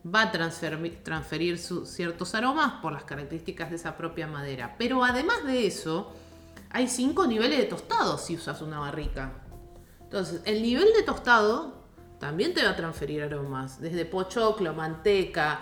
va 0.06 0.22
a 0.22 0.32
transferir, 0.32 1.58
ciertos 1.58 2.36
aromas 2.36 2.74
por 2.84 2.94
las 2.94 3.04
características 3.04 3.72
de 3.72 3.78
esa 3.78 3.98
propia 3.98 4.28
madera. 4.28 4.76
Pero 4.78 5.04
además 5.04 5.44
de 5.44 5.66
eso, 5.66 6.14
hay 6.70 6.88
cinco 6.88 7.26
niveles 7.26 7.58
de 7.58 7.66
tostado 7.66 8.20
si 8.20 8.36
usas 8.36 8.62
una 8.62 8.78
barrica. 8.78 9.34
Entonces, 10.02 10.42
el 10.46 10.62
nivel 10.62 10.94
de 10.96 11.02
tostado 11.02 11.84
también 12.20 12.54
te 12.54 12.64
va 12.64 12.72
a 12.72 12.76
transferir 12.76 13.24
aromas, 13.24 13.82
desde 13.82 14.06
pochoclo, 14.06 14.72
manteca, 14.76 15.62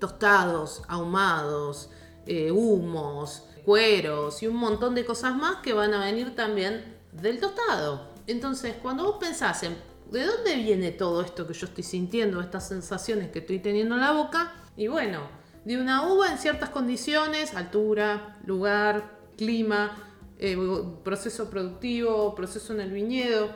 tostados, 0.00 0.82
ahumados, 0.88 1.90
eh, 2.26 2.50
humos, 2.50 3.44
cueros 3.64 4.42
y 4.42 4.46
un 4.46 4.56
montón 4.56 4.94
de 4.94 5.04
cosas 5.04 5.36
más 5.36 5.56
que 5.56 5.72
van 5.72 5.94
a 5.94 6.04
venir 6.04 6.34
también 6.34 6.96
del 7.12 7.40
tostado. 7.40 8.12
Entonces, 8.26 8.74
cuando 8.82 9.04
vos 9.04 9.16
pensás 9.18 9.62
en 9.62 9.76
de 10.10 10.24
dónde 10.24 10.56
viene 10.56 10.92
todo 10.92 11.22
esto 11.22 11.46
que 11.46 11.54
yo 11.54 11.66
estoy 11.66 11.82
sintiendo, 11.82 12.40
estas 12.40 12.68
sensaciones 12.68 13.30
que 13.30 13.40
estoy 13.40 13.58
teniendo 13.58 13.96
en 13.96 14.00
la 14.00 14.12
boca, 14.12 14.52
y 14.76 14.86
bueno, 14.86 15.20
de 15.64 15.80
una 15.80 16.12
uva 16.12 16.30
en 16.30 16.38
ciertas 16.38 16.70
condiciones, 16.70 17.54
altura, 17.54 18.38
lugar, 18.44 19.18
clima, 19.36 19.96
eh, 20.38 20.56
proceso 21.02 21.50
productivo, 21.50 22.34
proceso 22.34 22.72
en 22.74 22.80
el 22.80 22.92
viñedo, 22.92 23.50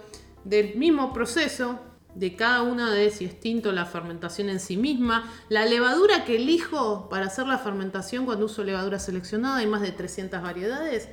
del 0.45 0.77
mismo 0.77 1.13
proceso, 1.13 1.79
de 2.19 2.35
cada 2.37 2.63
una 2.63 2.93
de 2.93 3.11
si 3.11 3.25
es 3.25 3.39
tinto 3.39 3.73
la 3.73 3.85
fermentación 3.85 4.49
en 4.49 4.61
sí 4.61 4.77
misma, 4.77 5.31
la 5.49 5.67
levadura 5.67 6.25
que 6.25 6.37
elijo 6.37 7.09
para 7.09 7.27
hacer 7.27 7.47
la 7.47 7.59
fermentación 7.59 8.25
cuando 8.25 8.47
uso 8.47 8.65
levadura 8.65 8.99
seleccionada, 8.99 9.59
hay 9.59 9.67
más 9.67 9.83
de 9.83 9.93
300 9.93 10.43
variedades, 10.43 11.09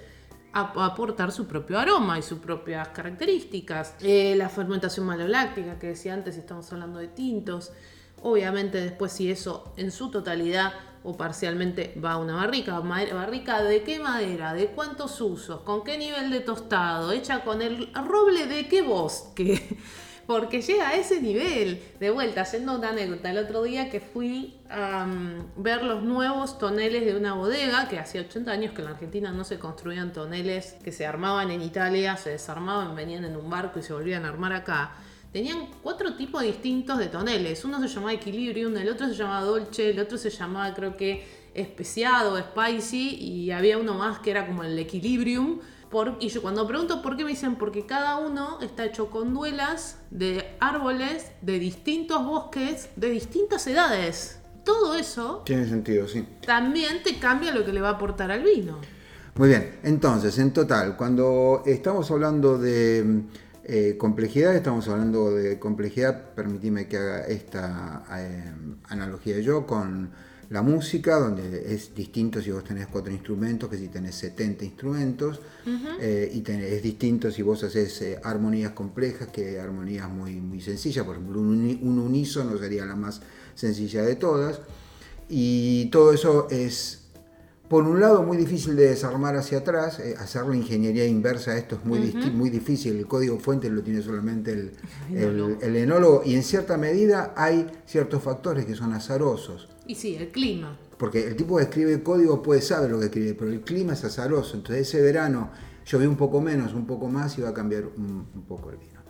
aportar 0.54 1.32
su 1.32 1.48
propio 1.48 1.78
aroma 1.78 2.18
y 2.18 2.22
sus 2.22 2.40
propias 2.40 2.88
características. 2.90 3.96
Eh, 4.02 4.36
la 4.36 4.50
fermentación 4.50 5.06
maloláctica 5.06 5.78
que 5.78 5.88
decía 5.88 6.14
antes, 6.14 6.38
estamos 6.38 6.72
hablando 6.72 7.00
de 7.00 7.10
tintos, 7.10 7.72
Obviamente 8.28 8.82
después 8.82 9.12
si 9.12 9.30
eso 9.30 9.72
en 9.78 9.92
su 9.92 10.10
totalidad 10.10 10.74
o 11.04 11.16
parcialmente 11.16 11.94
va 12.04 12.14
a 12.14 12.18
una 12.18 12.36
barrica. 12.36 12.80
¿Barrica 12.80 13.62
de 13.62 13.84
qué 13.84 14.00
madera? 14.00 14.56
¿De 14.56 14.68
cuántos 14.70 15.22
usos? 15.22 15.62
¿Con 15.62 15.84
qué 15.84 15.98
nivel 16.00 16.32
de 16.32 16.40
tostado? 16.40 17.12
¿Hecha 17.12 17.44
con 17.44 17.62
el 17.62 17.94
roble 17.94 18.48
de 18.48 18.68
qué 18.68 18.82
bosque? 18.82 19.78
Porque 20.28 20.62
llega 20.62 20.90
a 20.90 20.96
ese 20.96 21.22
nivel. 21.22 21.82
De 22.00 22.10
vuelta, 22.10 22.42
haciendo 22.42 22.78
una 22.78 22.90
anécdota, 22.90 23.30
el 23.30 23.38
otro 23.38 23.64
día 23.64 23.90
que 23.90 24.00
fui 24.00 24.58
a 24.70 25.06
mm, 25.06 25.54
ver 25.62 25.84
los 25.84 26.04
nuevos 26.04 26.58
toneles 26.58 27.06
de 27.06 27.16
una 27.16 27.34
bodega, 27.34 27.88
que 27.88 28.00
hacía 28.00 28.22
80 28.22 28.52
años 28.52 28.74
que 28.74 28.82
en 28.82 28.86
la 28.86 28.92
Argentina 28.92 29.32
no 29.32 29.44
se 29.44 29.60
construían 29.60 30.14
toneles 30.14 30.78
que 30.84 30.92
se 30.92 31.06
armaban 31.06 31.52
en 31.52 31.62
Italia, 31.62 32.18
se 32.18 32.32
desarmaban, 32.32 32.96
venían 32.96 33.26
en 33.26 33.36
un 33.36 33.50
barco 33.50 33.80
y 33.80 33.84
se 33.84 33.94
volvían 33.94 34.26
a 34.26 34.30
armar 34.30 34.54
acá 34.54 34.96
tenían 35.36 35.68
cuatro 35.84 36.14
tipos 36.14 36.44
distintos 36.44 36.98
de 36.98 37.08
toneles. 37.08 37.66
Uno 37.66 37.82
se 37.82 37.90
llamaba 37.90 38.14
Equilibrium, 38.14 38.78
el 38.78 38.88
otro 38.88 39.06
se 39.10 39.16
llamaba 39.16 39.42
Dolce, 39.42 39.90
el 39.90 40.00
otro 40.00 40.18
se 40.18 40.30
llamaba 40.30 40.74
creo 40.74 40.96
que 40.96 41.28
especiado, 41.54 42.40
spicy, 42.40 43.16
y 43.16 43.52
había 43.52 43.78
uno 43.78 43.96
más 43.96 44.20
que 44.20 44.32
era 44.32 44.48
como 44.48 44.64
el 44.64 44.80
Equilibrium. 44.80 45.60
Por, 45.96 46.18
y 46.20 46.28
yo 46.28 46.42
cuando 46.42 46.68
pregunto 46.68 47.02
por 47.02 47.16
qué 47.16 47.24
me 47.24 47.30
dicen, 47.30 47.56
porque 47.56 47.86
cada 47.86 48.18
uno 48.18 48.60
está 48.60 48.84
hecho 48.84 49.10
con 49.10 49.34
duelas 49.34 49.98
de 50.12 50.58
árboles 50.60 51.32
de 51.42 51.58
distintos 51.58 52.26
bosques, 52.26 52.90
de 52.98 53.12
distintas 53.12 53.66
edades. 53.66 54.42
Todo 54.66 54.98
eso... 54.98 55.44
Tiene 55.46 55.66
sentido, 55.66 56.06
sí. 56.06 56.28
También 56.46 57.02
te 57.02 57.18
cambia 57.18 57.54
lo 57.54 57.64
que 57.64 57.72
le 57.72 57.80
va 57.80 57.92
a 57.92 57.92
aportar 57.94 58.30
al 58.30 58.44
vino. 58.44 58.82
Muy 59.36 59.48
bien, 59.48 59.80
entonces, 59.84 60.38
en 60.38 60.52
total, 60.52 60.98
cuando 60.98 61.64
estamos 61.66 62.12
hablando 62.12 62.58
de 62.58 63.22
eh, 63.64 63.96
complejidad, 63.98 64.54
estamos 64.54 64.90
hablando 64.90 65.32
de 65.32 65.60
complejidad, 65.60 66.34
permitime 66.34 66.90
que 66.90 66.98
haga 66.98 67.22
esta 67.22 68.04
eh, 68.18 68.54
analogía 68.90 69.40
yo 69.40 69.66
con 69.66 70.12
la 70.50 70.62
música, 70.62 71.20
donde 71.20 71.74
es 71.74 71.94
distinto 71.96 72.42
si 72.42 72.52
vos 72.52 72.64
tenés 72.64 72.88
cuatro 72.88 73.12
instrumentos 73.12 73.70
que 73.70 73.78
si 73.78 73.88
tenés 73.88 74.16
70 74.16 74.66
instrumentos, 74.66 75.40
eh, 76.00 76.32
y 76.34 76.52
es 76.52 76.84
distinto 76.84 77.32
si 77.32 77.42
vos 77.42 77.64
haces 77.64 78.20
armonías 78.24 78.72
complejas 78.72 79.30
que 79.30 79.60
armonías 79.60 80.10
muy, 80.10 80.36
muy 80.36 80.62
sencillas, 80.62 81.06
por 81.06 81.16
ejemplo, 81.16 81.40
un, 81.40 81.80
un 81.82 82.00
unísono 82.00 82.58
sería 82.58 82.86
la 82.86 82.96
más 82.96 83.22
sencilla 83.56 84.04
de 84.04 84.16
todas, 84.16 84.62
y 85.30 85.86
todo 85.86 86.14
eso 86.14 86.48
es 86.52 87.06
por 87.68 87.84
un 87.84 88.00
lado, 88.00 88.22
muy 88.22 88.38
difícil 88.38 88.76
de 88.76 88.90
desarmar 88.90 89.36
hacia 89.36 89.60
atrás, 89.60 90.00
eh, 90.00 90.16
hacer 90.20 90.46
la 90.46 90.56
ingeniería 90.56 91.06
inversa 91.08 91.58
esto 91.58 91.76
es 91.76 91.86
muy, 91.86 92.00
muy 92.34 92.52
difícil, 92.52 92.96
el 92.98 93.08
código 93.08 93.40
fuente 93.40 93.70
lo 93.70 93.82
tiene 93.82 94.04
solamente 94.04 94.52
el, 94.52 94.72
el, 95.62 95.76
enólogo. 95.76 96.22
Y 96.24 96.36
en 96.36 96.44
cierta 96.44 96.78
medida 96.78 97.34
hay 97.36 97.66
ciertos 97.88 98.22
factores 98.22 98.66
que 98.66 98.76
son 98.76 98.94
azarosos. 98.94 99.68
Y 99.88 99.96
sí, 99.96 100.16
el 100.16 100.30
clima. 100.30 100.78
Porque 100.98 101.28
el 101.28 101.36
tipo 101.36 101.58
que 101.58 101.64
escribe 101.64 102.02
código 102.02 102.42
puede 102.42 102.62
saber 102.62 102.92
lo 102.92 103.00
que 103.00 103.06
escribe, 103.06 103.34
pero 103.34 103.52
el 103.52 103.62
clima 103.62 103.94
es 103.94 104.04
azaroso, 104.04 104.56
entonces 104.56 104.88
ese 104.88 105.02
verano 105.02 105.52
llovió 105.86 106.10
un 106.10 106.16
poco 106.16 106.42
menos, 106.42 106.74
un 106.74 106.88
poco 106.88 107.08
más 107.08 107.38
y 107.38 107.42
va 107.42 107.50
a 107.50 107.54
cambiar 107.54 107.86
un, 107.86 108.28
un 108.34 108.44
poco 108.48 108.72
el 108.72 108.78
vino. 108.78 109.02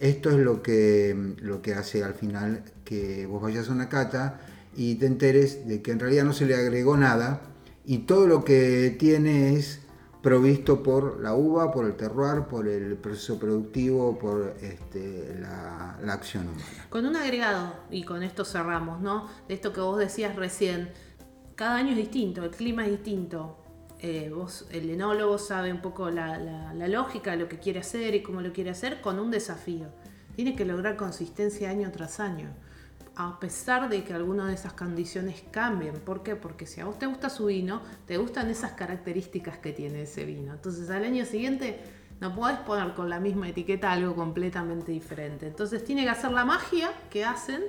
Esto 0.00 0.30
es 0.30 0.38
lo 0.38 0.62
que, 0.62 1.34
lo 1.40 1.62
que 1.62 1.74
hace 1.74 2.02
al 2.02 2.14
final 2.14 2.64
que 2.84 3.26
vos 3.26 3.42
vayas 3.42 3.68
a 3.68 3.72
una 3.72 3.88
cata 3.88 4.40
y 4.76 4.96
te 4.96 5.06
enteres 5.06 5.68
de 5.68 5.82
que 5.82 5.92
en 5.92 6.00
realidad 6.00 6.24
no 6.24 6.32
se 6.32 6.46
le 6.46 6.56
agregó 6.56 6.96
nada, 6.96 7.42
y 7.86 7.98
todo 7.98 8.26
lo 8.26 8.44
que 8.44 8.96
tiene 8.98 9.54
es 9.54 9.80
provisto 10.24 10.82
por 10.82 11.20
la 11.20 11.34
uva, 11.34 11.70
por 11.70 11.84
el 11.84 11.96
terroir, 11.96 12.44
por 12.44 12.66
el 12.66 12.96
proceso 12.96 13.38
productivo, 13.38 14.18
por 14.18 14.56
este, 14.62 15.38
la, 15.38 15.98
acción 16.10 16.48
humana. 16.48 16.86
Con 16.88 17.04
un 17.04 17.14
agregado, 17.14 17.74
y 17.90 18.04
con 18.04 18.22
esto 18.22 18.46
cerramos, 18.46 19.02
¿no? 19.02 19.28
De 19.46 19.52
esto 19.52 19.74
que 19.74 19.82
vos 19.82 19.98
decías 19.98 20.34
recién, 20.34 20.88
cada 21.56 21.76
año 21.76 21.90
es 21.90 21.98
distinto, 21.98 22.42
el 22.42 22.52
clima 22.52 22.86
es 22.86 22.92
distinto. 22.92 23.58
Eh, 23.98 24.32
vos, 24.34 24.66
el 24.70 24.88
enólogo 24.88 25.36
sabe 25.36 25.70
un 25.70 25.82
poco 25.82 26.08
la, 26.08 26.38
la 26.38 26.88
lógica 26.88 27.32
de 27.32 27.36
lo 27.36 27.48
que 27.48 27.58
quiere 27.58 27.80
hacer 27.80 28.14
y 28.14 28.22
cómo 28.22 28.40
lo 28.40 28.54
quiere 28.54 28.70
hacer 28.70 29.02
con 29.02 29.18
un 29.18 29.30
desafío. 29.30 29.88
Tiene 30.36 30.56
que 30.56 30.64
lograr 30.64 30.96
consistencia 30.96 31.68
año 31.68 31.90
tras 31.92 32.18
año 32.18 32.48
a 33.16 33.38
pesar 33.38 33.88
de 33.88 34.04
que 34.04 34.12
algunas 34.12 34.48
de 34.48 34.54
esas 34.54 34.72
condiciones 34.72 35.42
cambien. 35.50 35.94
¿Por 35.94 36.22
qué? 36.22 36.36
Porque 36.36 36.66
si 36.66 36.80
a 36.80 36.84
vos 36.84 36.98
te 36.98 37.06
gusta 37.06 37.30
su 37.30 37.46
vino, 37.46 37.82
te 38.06 38.16
gustan 38.18 38.50
esas 38.50 38.72
características 38.72 39.58
que 39.58 39.72
tiene 39.72 40.02
ese 40.02 40.24
vino. 40.24 40.52
Entonces 40.52 40.90
al 40.90 41.04
año 41.04 41.24
siguiente 41.24 41.80
no 42.20 42.34
podés 42.34 42.58
poner 42.58 42.94
con 42.94 43.08
la 43.08 43.20
misma 43.20 43.48
etiqueta 43.48 43.92
algo 43.92 44.14
completamente 44.14 44.92
diferente. 44.92 45.46
Entonces 45.46 45.84
tiene 45.84 46.04
que 46.04 46.10
hacer 46.10 46.32
la 46.32 46.44
magia 46.44 46.90
que 47.10 47.24
hacen 47.24 47.62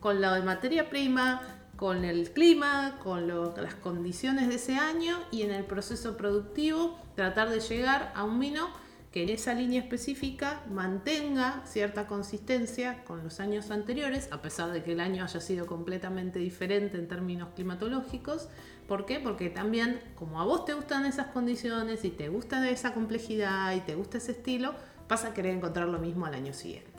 con 0.00 0.20
la 0.20 0.34
de 0.34 0.42
materia 0.42 0.88
prima, 0.88 1.42
con 1.76 2.04
el 2.04 2.30
clima, 2.32 2.98
con 3.02 3.28
las 3.28 3.74
condiciones 3.76 4.48
de 4.48 4.56
ese 4.56 4.76
año 4.76 5.18
y 5.30 5.42
en 5.42 5.50
el 5.50 5.64
proceso 5.64 6.16
productivo 6.16 6.98
tratar 7.14 7.48
de 7.50 7.60
llegar 7.60 8.12
a 8.14 8.24
un 8.24 8.38
vino 8.38 8.68
que 9.12 9.24
en 9.24 9.28
esa 9.30 9.54
línea 9.54 9.80
específica 9.80 10.62
mantenga 10.70 11.62
cierta 11.66 12.06
consistencia 12.06 13.02
con 13.04 13.24
los 13.24 13.40
años 13.40 13.70
anteriores, 13.70 14.28
a 14.30 14.40
pesar 14.40 14.70
de 14.70 14.84
que 14.84 14.92
el 14.92 15.00
año 15.00 15.24
haya 15.24 15.40
sido 15.40 15.66
completamente 15.66 16.38
diferente 16.38 16.96
en 16.96 17.08
términos 17.08 17.48
climatológicos. 17.54 18.48
¿Por 18.86 19.06
qué? 19.06 19.18
Porque 19.18 19.50
también, 19.50 20.00
como 20.14 20.40
a 20.40 20.44
vos 20.44 20.64
te 20.64 20.74
gustan 20.74 21.06
esas 21.06 21.28
condiciones 21.28 22.04
y 22.04 22.10
te 22.10 22.28
gusta 22.28 22.68
esa 22.70 22.94
complejidad 22.94 23.74
y 23.74 23.80
te 23.80 23.96
gusta 23.96 24.18
ese 24.18 24.32
estilo, 24.32 24.74
vas 25.08 25.24
a 25.24 25.34
querer 25.34 25.56
encontrar 25.56 25.88
lo 25.88 25.98
mismo 25.98 26.26
al 26.26 26.34
año 26.34 26.52
siguiente. 26.52 26.90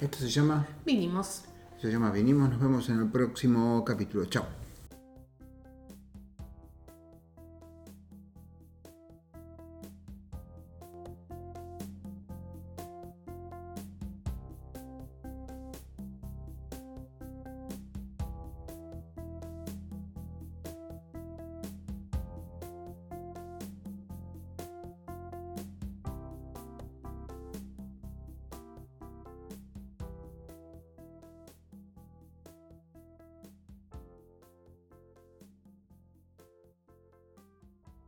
Esto 0.00 0.18
se 0.18 0.28
llama... 0.28 0.66
Vinimos. 0.84 1.44
Se 1.80 1.90
llama 1.90 2.10
Vinimos. 2.12 2.48
Nos 2.48 2.60
vemos 2.60 2.88
en 2.88 3.00
el 3.00 3.10
próximo 3.10 3.84
capítulo. 3.84 4.24
Chao. 4.26 4.65